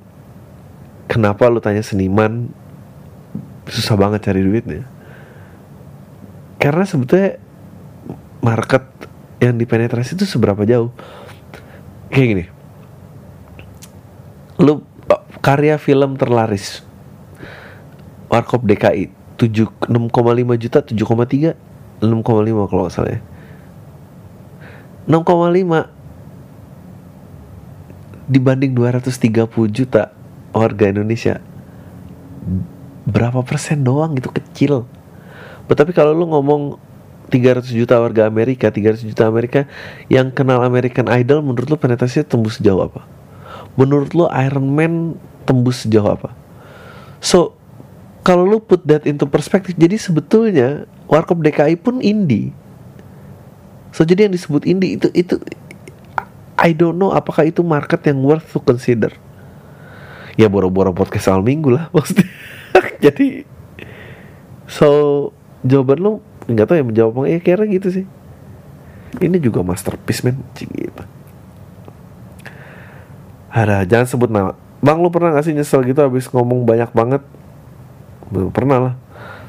[1.11, 2.55] kenapa lu tanya seniman
[3.66, 4.87] susah banget cari duitnya.
[6.62, 7.43] Karena sebetulnya
[8.47, 8.87] market
[9.43, 10.95] yang dipenetrasi itu seberapa jauh.
[12.14, 12.45] Kayak gini.
[14.62, 14.87] Lu
[15.43, 16.87] karya film terlaris
[18.31, 21.57] Warkop DKI 7 6,5 juta 7,3
[22.05, 23.20] 6,5 kalau nggak salah ya.
[25.09, 25.88] 6,5
[28.30, 30.12] dibanding 230 juta
[30.53, 31.41] warga Indonesia.
[33.09, 34.84] Berapa persen doang gitu kecil.
[35.70, 36.76] Tapi kalau lu ngomong
[37.30, 39.70] 300 juta warga Amerika 300 juta Amerika
[40.11, 43.07] yang kenal American Idol menurut lu penetrasinya tembus sejauh apa?
[43.78, 45.14] Menurut lu Iron Man
[45.47, 46.34] tembus sejauh apa?
[47.22, 47.59] So
[48.21, 52.55] kalau lu put that into perspektif jadi sebetulnya Warkop DKI pun indie.
[53.91, 55.43] So jadi yang disebut indie itu itu
[56.55, 59.11] I don't know apakah itu market yang worth to consider.
[60.39, 62.29] Ya boro-boro podcast awal minggu lah maksudnya.
[63.01, 63.49] Jadi
[64.71, 65.33] so
[65.64, 66.12] jawaban lu
[66.47, 68.07] nggak tahu ya menjawab ya kira gitu sih.
[69.18, 70.39] Ini juga masterpiece men.
[70.55, 71.03] Gitu.
[73.51, 74.55] Ada jangan sebut nama.
[74.79, 77.21] Bang lu pernah gak sih nyesel gitu habis ngomong banyak banget
[78.51, 78.95] pernah lah.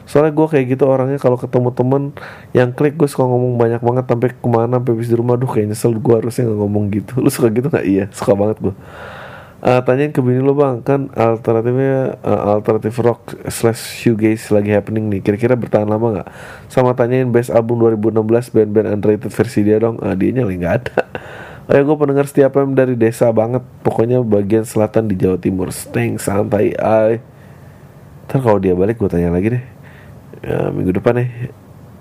[0.09, 2.03] Soalnya gue kayak gitu orangnya kalau ketemu temen
[2.51, 5.71] yang klik gue suka ngomong banyak banget sampai ke mana sampai di rumah duh kayak
[5.71, 7.13] nyesel gue harusnya nggak ngomong gitu.
[7.23, 7.85] Lu suka gitu nggak?
[7.85, 8.75] Iya suka banget gue
[9.61, 15.07] uh, tanyain ke bini lu bang kan alternatifnya uh, alternatif rock slash shoegaze lagi happening
[15.07, 16.27] nih kira-kira bertahan lama nggak?
[16.67, 20.01] Sama tanyain best album 2016 band-band underrated versi dia dong.
[20.01, 20.99] Uh, dia lagi nggak ada.
[21.71, 25.71] Ayo gue pendengar setiap M dari desa banget Pokoknya bagian selatan di Jawa Timur.
[25.71, 27.23] Steng santai ay
[28.31, 29.63] Ntar kalau dia balik gue tanya lagi deh.
[30.39, 31.51] Ya, Minggu depan nih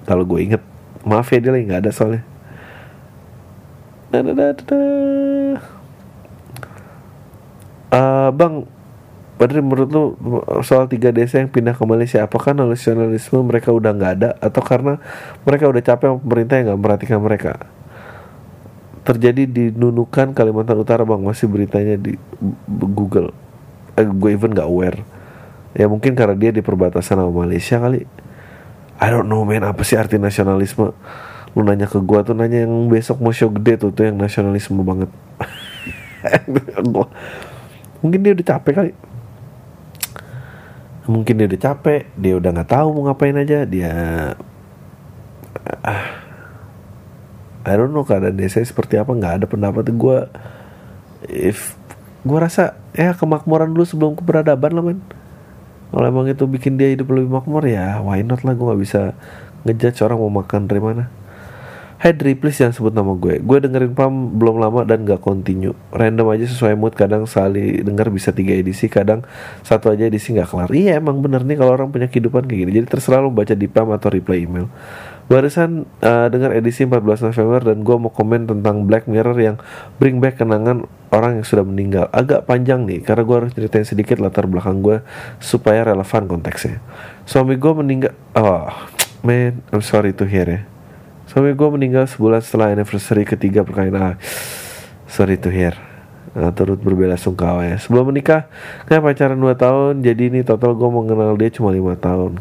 [0.07, 0.63] Kalau gue inget
[1.03, 2.23] Maaf ya dia lagi gak ada soalnya.
[7.91, 8.71] Uh, Bang
[9.35, 10.05] Padahal menurut lu
[10.63, 14.31] soal tiga desa yang pindah ke Malaysia apakah nasionalisme mereka udah nggak ada?
[14.37, 15.01] Atau karena
[15.49, 17.53] mereka udah capek pemerintah yang nggak memperhatikan mereka?
[19.01, 21.25] terjadi di Nunukan Kalimantan Utara bang.
[21.25, 22.21] Masih beritanya di
[22.69, 23.33] Google.
[23.97, 25.01] Eh, gue even gak aware
[25.75, 28.07] ya mungkin karena dia di perbatasan sama Malaysia kali.
[29.01, 29.65] I don't know man.
[29.65, 30.93] Apa sih arti nasionalisme?
[31.57, 34.79] Lu nanya ke gue tuh nanya yang besok mau show gede tuh tuh yang nasionalisme
[34.85, 35.11] banget.
[38.05, 38.93] Mungkin dia udah capek kali.
[41.11, 43.93] Mungkin dia udah capek dia udah nggak tahu mau ngapain aja dia
[45.83, 46.07] ah
[47.61, 49.11] I don't know keadaan desa seperti apa?
[49.11, 50.19] Nggak ada pendapat gue
[51.27, 51.75] if
[52.21, 55.01] gue rasa ya kemakmuran dulu sebelum keberadaban lah men
[55.91, 59.15] kalau emang itu bikin dia hidup lebih makmur ya why not lah gue nggak bisa
[59.65, 61.05] ngejudge orang mau makan dari mana.
[62.01, 63.45] Hey Dri, please jangan sebut nama gue.
[63.45, 65.77] Gue dengerin Pam belum lama dan gak continue.
[65.93, 69.21] Random aja sesuai mood Kadang sekali denger bisa tiga edisi Kadang
[69.61, 70.73] satu aja edisi gak kelar.
[70.73, 72.71] Iya emang bener nih kalau orang punya kehidupan kayak gini.
[72.81, 74.73] Jadi terserah lo baca di Pam atau reply email
[75.31, 79.57] Barusan uh, dengar edisi 14 November dan gue mau komen tentang Black Mirror yang
[80.03, 82.11] bring back kenangan orang yang sudah meninggal.
[82.11, 85.07] Agak panjang nih karena gue harus ceritain sedikit latar belakang gue
[85.39, 86.83] supaya relevan konteksnya.
[87.31, 88.11] Suami gue meninggal.
[88.35, 88.75] Oh,
[89.23, 90.61] man, I'm sorry to hear ya.
[91.31, 94.03] Suami gue meninggal sebulan setelah anniversary ketiga perkawinan.
[94.03, 94.17] Ah,
[95.07, 95.79] sorry to hear.
[96.35, 97.79] Nah, turut berbela sungkawa ya.
[97.79, 98.51] Sebelum menikah,
[98.91, 102.35] kayak pacaran 2 tahun, jadi ini total gue mengenal dia cuma lima tahun.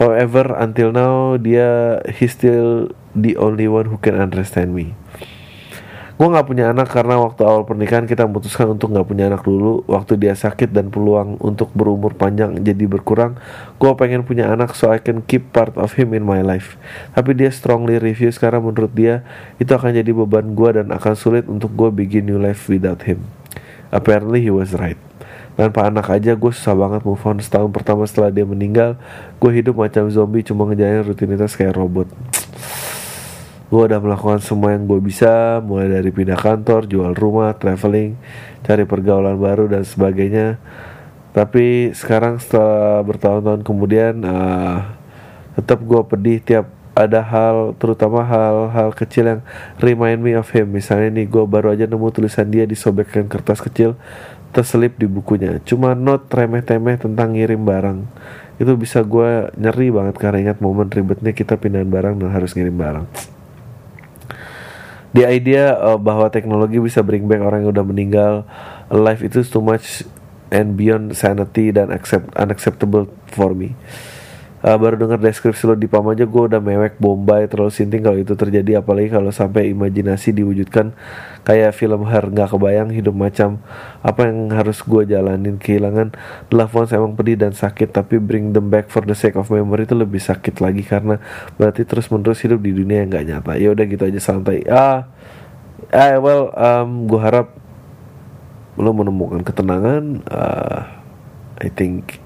[0.00, 4.96] However, until now dia he still the only one who can understand me.
[6.16, 9.84] Gue gak punya anak karena waktu awal pernikahan kita memutuskan untuk gak punya anak dulu.
[9.88, 13.36] Waktu dia sakit dan peluang untuk berumur panjang jadi berkurang,
[13.76, 16.80] gue pengen punya anak so I can keep part of him in my life.
[17.12, 19.24] Tapi dia strongly review sekarang menurut dia
[19.60, 23.24] itu akan jadi beban gue dan akan sulit untuk gue begin new life without him.
[23.92, 25.09] Apparently he was right
[25.58, 27.38] tanpa anak aja gue susah banget move on.
[27.42, 28.98] Setahun pertama setelah dia meninggal
[29.38, 32.10] gue hidup macam zombie cuma ngejalanin rutinitas kayak robot.
[33.70, 38.18] Gue udah melakukan semua yang gue bisa mulai dari pindah kantor jual rumah traveling
[38.66, 40.58] cari pergaulan baru dan sebagainya.
[41.30, 44.90] Tapi sekarang setelah bertahun-tahun kemudian uh,
[45.54, 46.66] tetap gue pedih tiap
[46.98, 49.40] ada hal terutama hal-hal kecil yang
[49.78, 50.74] remind me of him.
[50.74, 53.94] Misalnya nih gue baru aja nemu tulisan dia disobekkan kertas kecil
[54.50, 55.58] terselip di bukunya.
[55.62, 57.98] Cuma not remeh-temeh tentang ngirim barang.
[58.60, 62.76] Itu bisa gue nyeri banget karena ingat momen ribetnya kita pindahan barang dan harus ngirim
[62.76, 63.06] barang.
[65.10, 68.32] The idea uh, bahwa teknologi bisa bring back orang yang udah meninggal
[68.94, 70.06] life itu too much
[70.54, 73.74] and beyond sanity dan accept unacceptable for me
[74.60, 78.20] Uh, baru dengar deskripsi lo di PAM aja gue udah mewek Bombay terlalu sinting kalau
[78.20, 80.92] itu terjadi apalagi kalau sampai imajinasi diwujudkan
[81.48, 83.64] kayak film Her nggak kebayang hidup macam
[84.04, 86.12] apa yang harus gue jalanin kehilangan
[86.52, 89.88] loved ones emang pedih dan sakit tapi bring them back for the sake of memory
[89.88, 91.16] itu lebih sakit lagi karena
[91.56, 93.52] berarti terus menerus hidup di dunia yang nggak nyata.
[93.56, 94.68] Ya udah gitu aja santai.
[94.68, 95.08] Ah
[95.88, 97.56] eh well um, gue harap
[98.76, 100.84] lo menemukan ketenangan uh,
[101.64, 102.20] I think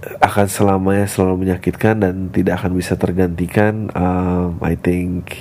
[0.00, 3.92] akan selamanya selalu menyakitkan dan tidak akan bisa tergantikan.
[3.92, 5.36] Um, I think,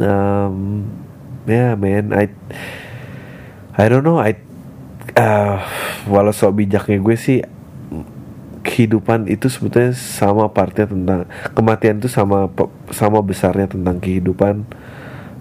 [0.00, 0.88] um,
[1.44, 2.32] yeah man, I,
[3.76, 4.36] I don't know, I,
[5.16, 5.60] uh,
[6.08, 7.44] walau so bijaknya gue sih
[8.64, 11.24] kehidupan itu sebetulnya sama partnya tentang
[11.56, 12.52] kematian itu sama
[12.92, 14.68] sama besarnya tentang kehidupan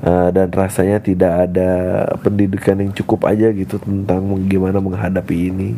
[0.01, 1.71] uh, dan rasanya tidak ada
[2.23, 5.75] pendidikan yang cukup aja gitu tentang gimana menghadapi ini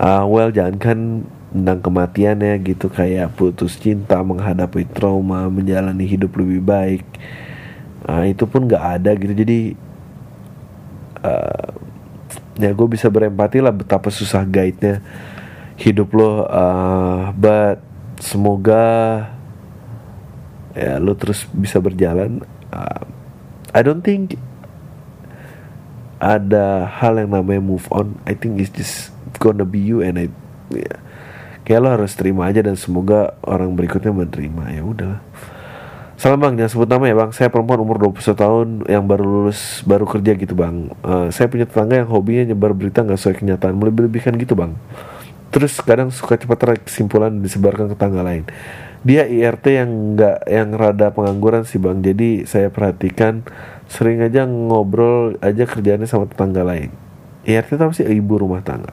[0.00, 0.98] uh, well jangan kan
[1.50, 7.04] tentang kematian ya gitu kayak putus cinta menghadapi trauma menjalani hidup lebih baik.
[8.06, 9.34] Uh, itu pun nggak ada gitu.
[9.34, 9.58] Jadi
[11.20, 11.68] uh,
[12.56, 15.02] ya gue bisa berempati lah betapa susah guide-nya
[15.80, 17.80] hidup lo uh, but
[18.20, 19.26] semoga
[20.76, 22.46] ya lo terus bisa berjalan.
[22.70, 23.04] Uh,
[23.74, 24.38] I don't think
[26.20, 28.20] ada hal yang namanya move on.
[28.28, 30.26] I think it's just gonna be you and I
[30.72, 30.98] ya,
[31.68, 34.64] kayak lo harus terima aja dan semoga orang berikutnya menerima.
[34.74, 35.20] Ya udahlah.
[36.20, 37.30] Salam bang, jangan sebut nama ya bang.
[37.32, 40.92] Saya perempuan umur 21 tahun yang baru lulus, baru kerja gitu bang.
[41.00, 43.72] Uh, Saya punya tetangga yang hobinya nyebar berita gak sesuai kenyataan.
[43.72, 44.76] Melebih-lebihkan gitu bang.
[45.48, 48.44] Terus kadang suka cepat tarik kesimpulan disebarkan ke tangga lain.
[49.00, 52.04] Dia IRT yang nggak yang rada pengangguran sih bang.
[52.04, 53.40] Jadi saya perhatikan
[53.88, 56.92] sering aja ngobrol aja kerjaannya sama tetangga lain.
[57.48, 58.04] IRT itu apa sih?
[58.04, 58.92] Ibu rumah tangga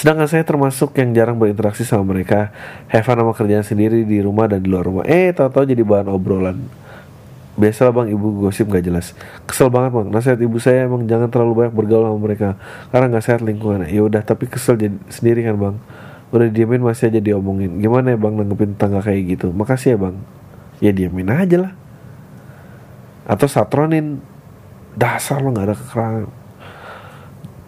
[0.00, 2.48] Sedangkan saya termasuk yang jarang berinteraksi sama mereka.
[2.88, 5.04] Have fun sama kerjaan sendiri di rumah dan di luar rumah.
[5.04, 6.56] Eh tahu-tahu jadi bahan obrolan.
[7.60, 9.12] Biasalah bang ibu gosip gak jelas.
[9.44, 10.08] Kesel banget bang.
[10.08, 12.56] Nasihat ibu saya emang jangan terlalu banyak bergaul sama mereka.
[12.88, 15.76] Karena gak sehat lingkungan Ya udah tapi kesel jadi sendiri kan bang.
[16.32, 17.76] Udah diemin masih aja diomongin.
[17.84, 19.52] Gimana ya bang nanggepin tangga kayak gitu?
[19.52, 20.16] Makasih ya bang.
[20.80, 21.72] Ya diemin aja lah.
[23.28, 24.24] Atau satronin.
[24.96, 26.39] Dasar lo gak ada kekurangan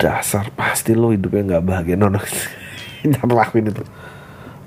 [0.02, 1.94] dasar pasti lo hidupnya nggak bahagia.
[1.94, 2.18] Nono
[3.06, 3.86] jangan lakuin itu.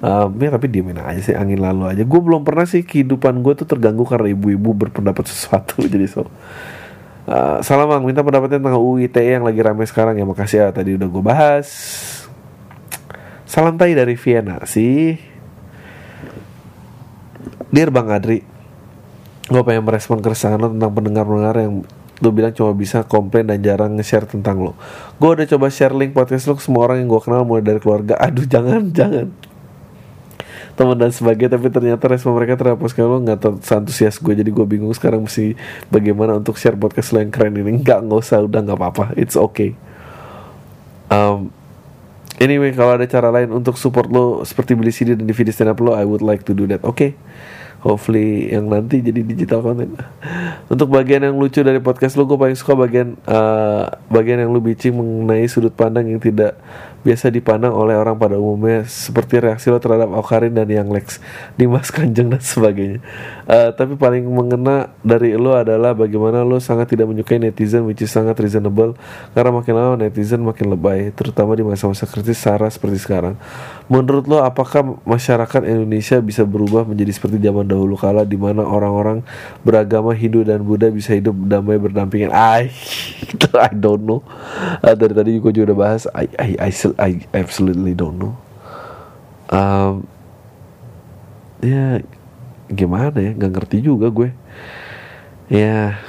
[0.06, 2.04] Um, ya tapi diemin aja sih angin lalu aja.
[2.08, 6.32] Gue belum pernah sih kehidupan gue tuh terganggu karena ibu-ibu berpendapat sesuatu jadi so.
[7.26, 8.04] Uh, salam bang.
[8.08, 10.24] Minta pendapatnya tentang UITE yang lagi rame sekarang ya.
[10.24, 11.68] Makasih ya tadi udah gue bahas.
[13.44, 15.36] Salam tay dari Vienna sih.
[17.76, 18.40] Dear Bang Adri
[19.46, 21.86] Gue pengen merespon keresahan lo tentang pendengar-pendengar yang
[22.24, 24.72] lu bilang cuma bisa komplain dan jarang nge-share tentang lo
[25.20, 27.80] gue udah coba share link podcast lo ke semua orang yang gue kenal mulai dari
[27.80, 28.16] keluarga.
[28.26, 29.32] Aduh jangan jangan.
[30.76, 34.66] Teman dan sebagainya tapi ternyata respon mereka terhadap podcast lo nggak antusias gue jadi gue
[34.68, 35.56] bingung sekarang mesti
[35.88, 37.80] bagaimana untuk share podcast lo yang keren ini.
[37.80, 39.06] Nggak nggak usah udah nggak apa-apa.
[39.16, 39.76] It's okay.
[41.08, 41.56] Um,
[42.44, 45.80] anyway kalau ada cara lain untuk support lo seperti beli CD dan DVD stand up
[45.80, 46.84] lo I would like to do that.
[46.84, 47.12] Oke okay
[47.86, 49.94] hopefully yang nanti jadi digital content.
[50.74, 54.58] Untuk bagian yang lucu dari podcast lu gue paling suka bagian uh, bagian yang lu
[54.58, 56.58] bicing mengenai sudut pandang yang tidak
[57.06, 61.22] biasa dipandang oleh orang pada umumnya seperti reaksi lo terhadap Okarin dan yang Lex
[61.54, 62.98] Dimas Kanjeng dan sebagainya.
[63.46, 68.10] Uh, tapi paling mengena dari lo adalah bagaimana lo sangat tidak menyukai netizen which is
[68.10, 68.98] sangat reasonable
[69.38, 73.38] karena makin lama netizen makin lebay terutama di masa-masa kritis Sarah seperti sekarang.
[73.86, 79.22] Menurut lo apakah masyarakat Indonesia bisa berubah menjadi seperti zaman dahulu kala di mana orang-orang
[79.62, 82.34] beragama Hindu dan Buddha bisa hidup damai berdampingan?
[82.34, 82.74] I,
[83.70, 84.26] I don't know.
[84.82, 86.10] Uh, dari tadi juga udah bahas.
[86.18, 88.36] I, I, I, I absolutely don't know.
[89.52, 90.08] Um,
[91.60, 92.02] ya
[92.72, 93.32] gimana ya?
[93.36, 94.30] Nggak ngerti juga gue.
[95.52, 96.00] Ya.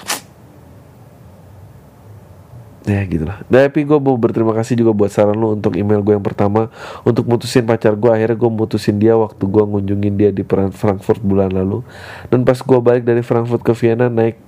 [2.87, 6.14] Ya gitu lah tapi gue mau berterima kasih juga buat saran lo untuk email gue
[6.14, 6.70] yang pertama.
[7.03, 11.51] Untuk mutusin pacar gue akhirnya gue mutusin dia waktu gue ngunjungin dia di Frankfurt bulan
[11.51, 11.82] lalu.
[12.30, 14.39] Dan pas gue balik dari Frankfurt ke Vienna naik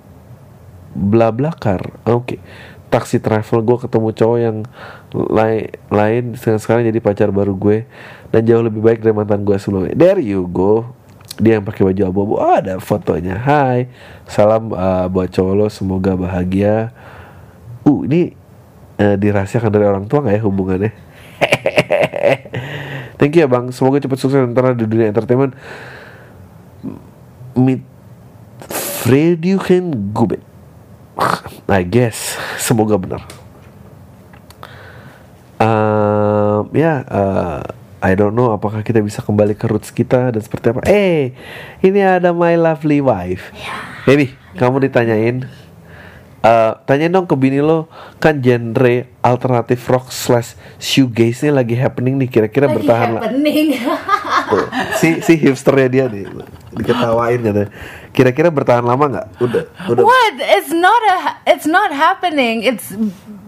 [0.95, 2.35] bla bla car oke.
[2.35, 2.39] okay.
[2.89, 4.57] Taksi travel gue ketemu cowok yang
[5.13, 7.85] lain lain sekarang jadi pacar baru gue.
[8.33, 9.95] Dan jauh lebih baik dari mantan gue sebelumnya.
[9.97, 10.93] There you go.
[11.39, 12.35] Dia yang pakai baju abu-abu.
[12.41, 13.39] Oh, ada fotonya.
[13.39, 13.89] Hai.
[14.27, 15.67] Salam uh, buat cowok lo.
[15.71, 16.91] Semoga bahagia.
[17.87, 18.35] Uh ini
[19.01, 20.93] uh, dirahasiakan dari orang tua nggak ya hubungannya?
[23.21, 23.71] Thank you ya bang.
[23.71, 25.55] Semoga cepat sukses antara di dunia entertainment.
[27.55, 27.83] Mit
[28.69, 30.48] Frediuchen Gubet
[31.67, 33.23] I guess semoga benar
[35.59, 37.63] uh, ya uh,
[37.99, 40.87] I don't know apakah kita bisa kembali ke roots kita dan seperti apa.
[40.87, 41.35] Eh,
[41.83, 43.51] ini ada my lovely wife.
[44.07, 45.51] Baby, kamu ditanyain.
[46.39, 47.91] Uh, tanyain dong ke bini lo
[48.23, 53.75] kan genre alternatif rock slash shoegaze ini lagi happening nih kira-kira Lagi bertahan lah happening.
[54.47, 54.67] Tuh,
[55.03, 56.31] si si hipsternya dia nih
[56.79, 57.69] diketawain katanya
[58.19, 59.65] kira-kira bertahan lama nggak udah
[59.95, 60.35] udah What?
[60.43, 61.19] It's not a.
[61.47, 62.67] It's not happening.
[62.67, 62.91] It's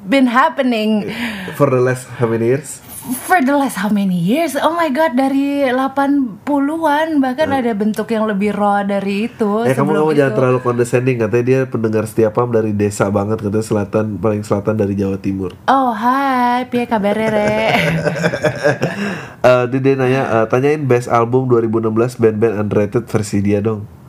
[0.07, 1.11] been happening
[1.59, 4.55] for the last how many years for the last how many years?
[4.55, 9.65] Oh my god, dari 80-an bahkan ada bentuk yang lebih raw dari itu.
[9.65, 10.39] Eh kamu kamu jangan itu.
[10.39, 14.95] terlalu condescending katanya dia pendengar setia pam dari desa banget katanya selatan paling selatan dari
[14.95, 15.57] Jawa Timur.
[15.67, 17.51] Oh hai, piye kabarere?
[19.41, 24.00] Eh dia, dia nanya eh, tanyain best album 2016 band-band underrated versi dia dong.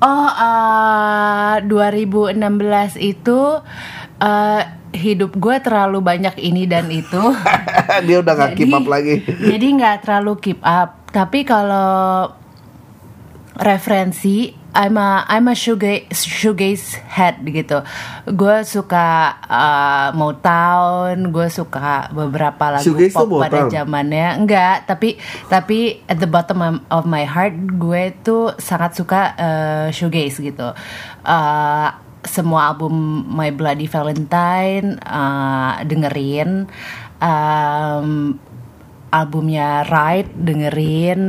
[0.00, 2.36] Oh, eh, 2016
[3.00, 3.40] itu
[4.20, 4.62] eh,
[4.96, 7.20] hidup gue terlalu banyak ini dan itu.
[8.06, 9.14] dia udah nggak keep up lagi.
[9.52, 11.04] jadi nggak terlalu keep up.
[11.12, 12.32] Tapi kalau
[13.56, 17.80] referensi, I'm a I'm a shoegaze, shoegaze head gitu.
[18.28, 24.36] Gue suka uh, Motown, gue suka beberapa lagu Shoegaze pop pada zamannya.
[24.36, 25.16] Enggak, tapi
[25.48, 30.76] tapi at the bottom of- of my heart gue tuh sangat suka uh, shoegaze gitu.
[31.24, 31.88] Uh,
[32.26, 32.92] semua album
[33.32, 36.68] My Bloody Valentine uh, dengerin.
[37.16, 38.36] Um,
[39.08, 41.22] albumnya Ride dengerin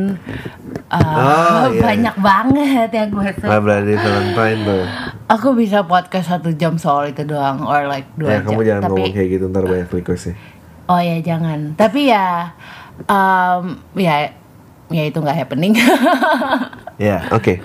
[0.87, 4.83] Uh, Oh, iya, banyak banget yang gue suka Bloody Valentine tuh.
[5.27, 8.81] aku bisa podcast satu jam soal itu doang or like dua Ya jam kamu jangan
[8.81, 10.35] tapi ngomong kayak gitu ntar banyak request sih.
[10.85, 12.55] oh ya jangan tapi ya
[13.03, 13.63] um,
[13.93, 14.31] ya
[14.87, 15.75] ya itu nggak happening
[16.97, 17.61] Ya, oke.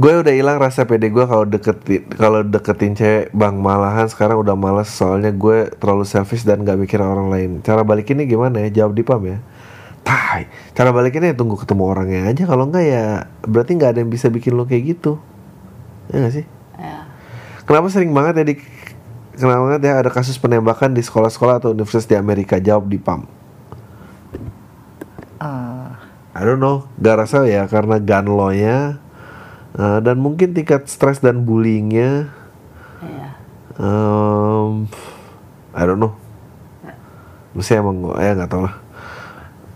[0.00, 4.56] Gue udah hilang rasa pede gue kalau deketin kalau deketin cewek bang malahan sekarang udah
[4.56, 7.50] malas soalnya gue terlalu selfish dan gak mikir orang lain.
[7.60, 8.72] Cara balikinnya gimana ya?
[8.80, 9.44] Jawab di pam ya.
[10.00, 10.48] Tai.
[10.72, 12.48] Cara balikinnya ya tunggu ketemu orangnya aja.
[12.48, 15.20] Kalau enggak ya berarti nggak ada yang bisa bikin lo kayak gitu.
[16.08, 16.44] Ya gak sih?
[16.80, 17.04] Ya.
[17.68, 18.54] Kenapa sering banget ya di
[19.36, 22.56] Kenapa banget ya ada kasus penembakan di sekolah-sekolah atau universitas di Amerika?
[22.56, 23.24] Jawab di PAM.
[25.40, 25.88] Eh,
[26.36, 29.00] I don't know, gak rasa ya karena gun law-nya
[29.76, 32.30] uh, dan mungkin tingkat stres dan bullyingnya.
[33.04, 33.28] ya.
[33.78, 34.90] Um,
[35.76, 36.18] I don't know.
[37.54, 38.74] Maksudnya emang ya nggak tau lah.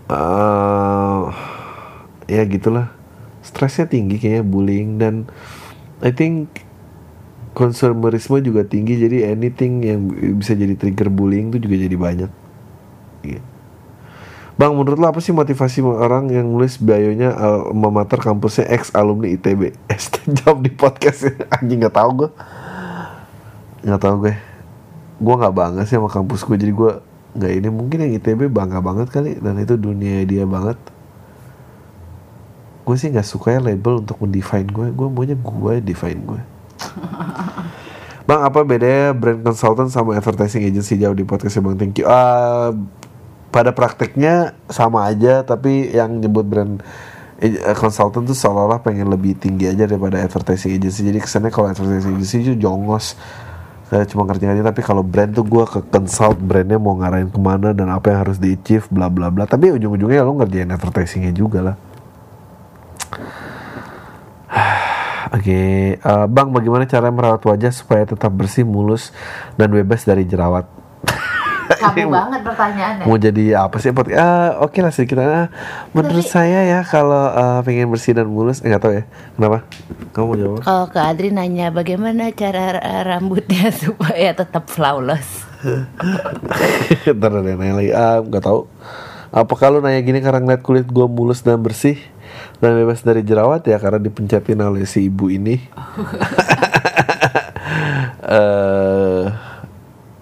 [0.05, 1.21] Uh,
[2.27, 2.91] ya gitulah.
[3.45, 5.29] Stresnya tinggi kayaknya bullying dan
[6.01, 6.65] I think
[7.55, 12.31] konsumerisme juga tinggi jadi anything yang bisa jadi trigger bullying itu juga jadi banyak.
[13.23, 13.54] Iya.
[14.55, 19.35] Bang, menurut lo apa sih motivasi orang yang nulis bionya alma mater kampusnya ex alumni
[19.35, 19.75] ITB?
[19.91, 21.27] ST jawab di podcast
[21.59, 22.29] anjing nggak tahu gue,
[23.83, 24.35] nggak tahu gue.
[25.19, 26.91] Gue nggak bangga sih sama kampus gue, jadi gue
[27.35, 30.79] nggak ini mungkin yang ITB bangga banget kali dan itu dunia dia banget.
[32.87, 36.41] Gue sih nggak suka ya label untuk mendefine gue, gue maunya gue define gue.
[38.27, 41.75] Bang, apa bedanya brand consultant sama advertising agency jauh di podcastnya Bang?
[41.75, 42.07] Thank you.
[42.07, 42.71] Ah,
[43.55, 46.83] pada prakteknya sama aja, tapi yang nyebut brand
[47.39, 51.07] eh, consultant tuh seolah-olah pengen lebih tinggi aja daripada advertising agency.
[51.07, 53.15] Jadi kesannya kalau advertising agency itu jongos.
[53.87, 57.39] Saya cuma ngerti aja, tapi kalau brand tuh gue ke consult brandnya mau ngarahin ke
[57.39, 59.47] mana dan apa yang harus di achieve, bla bla bla.
[59.47, 61.75] Tapi ujung-ujungnya lo ngerjain advertisingnya juga lah.
[65.37, 69.15] Oke, eh, Bang, bagaimana cara merawat wajah supaya tetap bersih, mulus,
[69.55, 70.74] dan bebas dari jerawat?
[71.67, 73.89] Kamu banget pertanyaannya Mau jadi apa sih?
[74.11, 75.17] Ah, Oke lah sedikit.
[75.17, 75.49] Ah,
[75.91, 79.03] menurut saya ya kalau eh, pengen bersih dan mulus, eh, nggak tahu ya,
[79.33, 79.65] kenapa?
[80.11, 80.59] Kamu mau jawab?
[80.61, 85.43] kalau ke Adri nanya bagaimana cara ra- rambutnya supaya tetap flawless
[87.09, 87.91] Ntar ada yang nanya lagi.
[87.91, 88.69] Ah, nggak tahu.
[89.29, 91.97] Apa kalau nanya gini karena ngeliat kulit gue mulus dan bersih
[92.57, 95.57] dan bebas dari jerawat ya karena dipencetin oleh si ibu ini.
[98.25, 99.04] Eh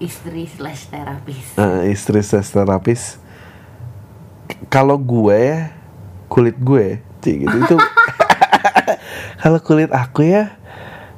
[0.03, 1.55] istri slash terapis.
[1.55, 3.15] Eh, istri ses terapis.
[4.67, 5.71] Kalau gue
[6.27, 7.77] kulit gue cik, gitu itu
[9.41, 10.59] kalau kulit aku ya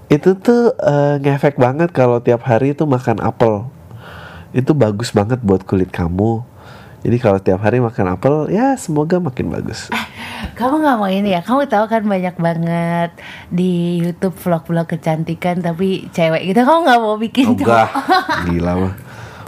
[0.06, 3.66] itu tuh eh, ngefek banget kalau tiap hari itu makan apel.
[4.54, 6.55] Itu bagus banget buat kulit kamu
[7.06, 9.94] jadi kalau tiap hari makan apel ya semoga makin bagus
[10.56, 11.42] Kamu nggak mau ini ya?
[11.44, 13.12] Kamu tahu kan banyak banget
[13.52, 16.64] di YouTube vlog-vlog kecantikan tapi cewek gitu.
[16.64, 18.48] Kamu nggak mau bikin Enggak, cowok?
[18.48, 18.94] gila mah.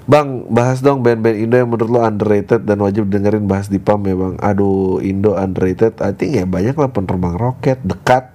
[0.08, 4.08] Bang, bahas dong band-band Indo yang menurut lo underrated dan wajib dengerin bahas di PAM
[4.08, 4.36] ya bang.
[4.40, 6.00] Aduh, Indo underrated.
[6.00, 8.32] I think ya banyak lah penerbang roket, dekat.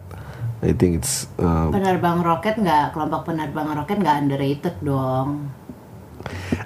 [0.61, 5.49] I think it's um, Penerbang roket nggak kelompok penerbang roket nggak underrated dong.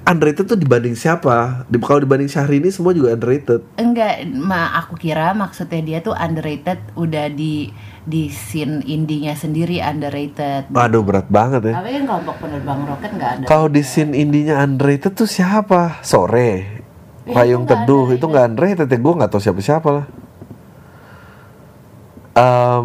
[0.07, 1.67] Underrated tuh dibanding siapa?
[1.67, 3.67] Di, kalau dibanding Syahrini semua juga underrated.
[3.75, 7.75] Enggak, ma aku kira maksudnya dia tuh underrated udah di
[8.07, 10.71] di scene indinya sendiri underrated.
[10.71, 11.83] Waduh berat banget ya.
[11.83, 13.45] Tapi kan kelompok penerbang roket nggak ada.
[13.51, 15.99] Kalau di scene indinya underrated tuh siapa?
[16.07, 16.51] Sore.
[17.27, 18.99] Ya, Payung Teduh itu nggak underrated ya.
[19.03, 20.07] Gue nggak tahu siapa-siapa lah.
[22.39, 22.85] Em,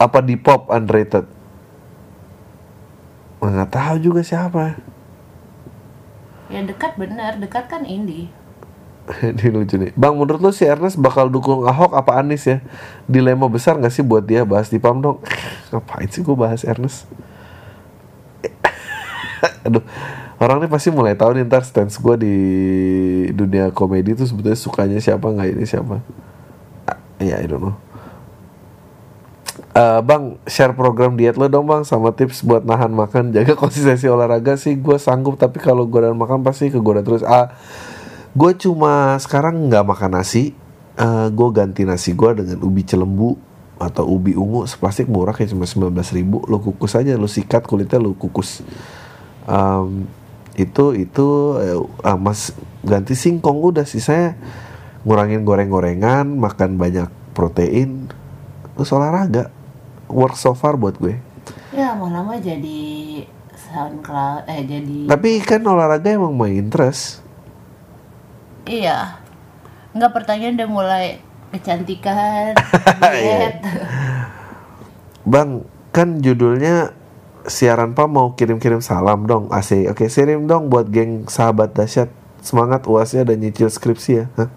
[0.00, 1.28] apa di pop underrated?
[3.44, 4.95] Nggak tahu juga siapa.
[6.46, 8.30] Ya dekat bener, dekat kan indie.
[9.22, 9.94] Ini lucu nih.
[9.94, 12.58] Bang, menurut lu si Ernest bakal dukung Ahok apa Anies ya?
[13.06, 15.18] Dilema besar gak sih buat dia bahas di PAM dong?
[15.70, 17.06] Ngapain sih gue bahas Ernest?
[19.66, 19.82] Aduh,
[20.42, 22.36] orang nih pasti mulai tahu nih ntar stance gue di
[23.34, 26.02] dunia komedi tuh sebetulnya sukanya siapa nggak ini siapa?
[27.22, 27.85] Iya, I don't know.
[29.76, 34.08] Eh, bang, share program diet lo dong bang sama tips buat nahan makan, jaga konsistensi
[34.08, 35.36] olahraga sih gue sanggup.
[35.36, 37.20] Tapi kalau gue dan makan pasti kegoda terus.
[37.20, 37.52] Ah,
[38.32, 40.56] gue cuma sekarang nggak makan nasi,
[40.96, 43.36] Eh gue ganti nasi gue dengan ubi celembu
[43.76, 44.64] atau ubi ungu.
[44.64, 46.40] Seplastik murah kayak cuma 19.000 ribu.
[46.48, 48.64] Lo kukus aja lo sikat kulitnya lo kukus.
[49.44, 50.08] Em,
[50.56, 51.26] itu itu
[52.00, 54.00] ah, mas ganti singkong udah sih.
[54.00, 54.40] Saya
[55.04, 58.08] ngurangin goreng-gorengan makan banyak protein.
[58.72, 59.52] Terus olahraga
[60.10, 61.18] work so far buat gue
[61.74, 67.26] Ya lama-lama jadi SoundCloud eh jadi tapi kan olahraga emang my interest
[68.66, 69.22] iya.
[69.96, 71.04] Enggak pertanyaan udah mulai
[71.54, 72.52] kecantikan,
[73.00, 73.64] diet.
[75.24, 76.92] Bang, kan judulnya
[77.48, 79.48] siaran Pak mau kirim-kirim salam dong.
[79.48, 79.88] Asik.
[79.88, 82.12] Oke, kirim dong buat geng sahabat dahsyat.
[82.44, 84.24] Semangat uasnya dan nyicil skripsi ya.
[84.36, 84.52] Hah?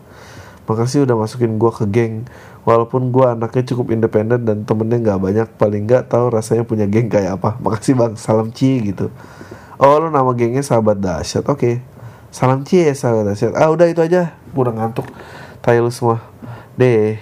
[0.68, 2.28] Makasih udah masukin gua ke geng.
[2.68, 7.08] Walaupun gua anaknya cukup independen dan temennya nggak banyak, paling nggak tahu rasanya punya geng
[7.08, 7.58] kayak apa.
[7.64, 9.10] Makasih bang, salam Ci gitu.
[9.80, 11.48] Oh, lo nama gengnya sahabat dahsyat.
[11.48, 11.80] Oke.
[12.30, 13.56] Salam Ci ya sahabat dahsyat.
[13.56, 14.36] Ah, udah itu aja.
[14.52, 15.08] Udah ngantuk.
[15.70, 16.20] Lu semua.
[16.76, 17.22] Deh.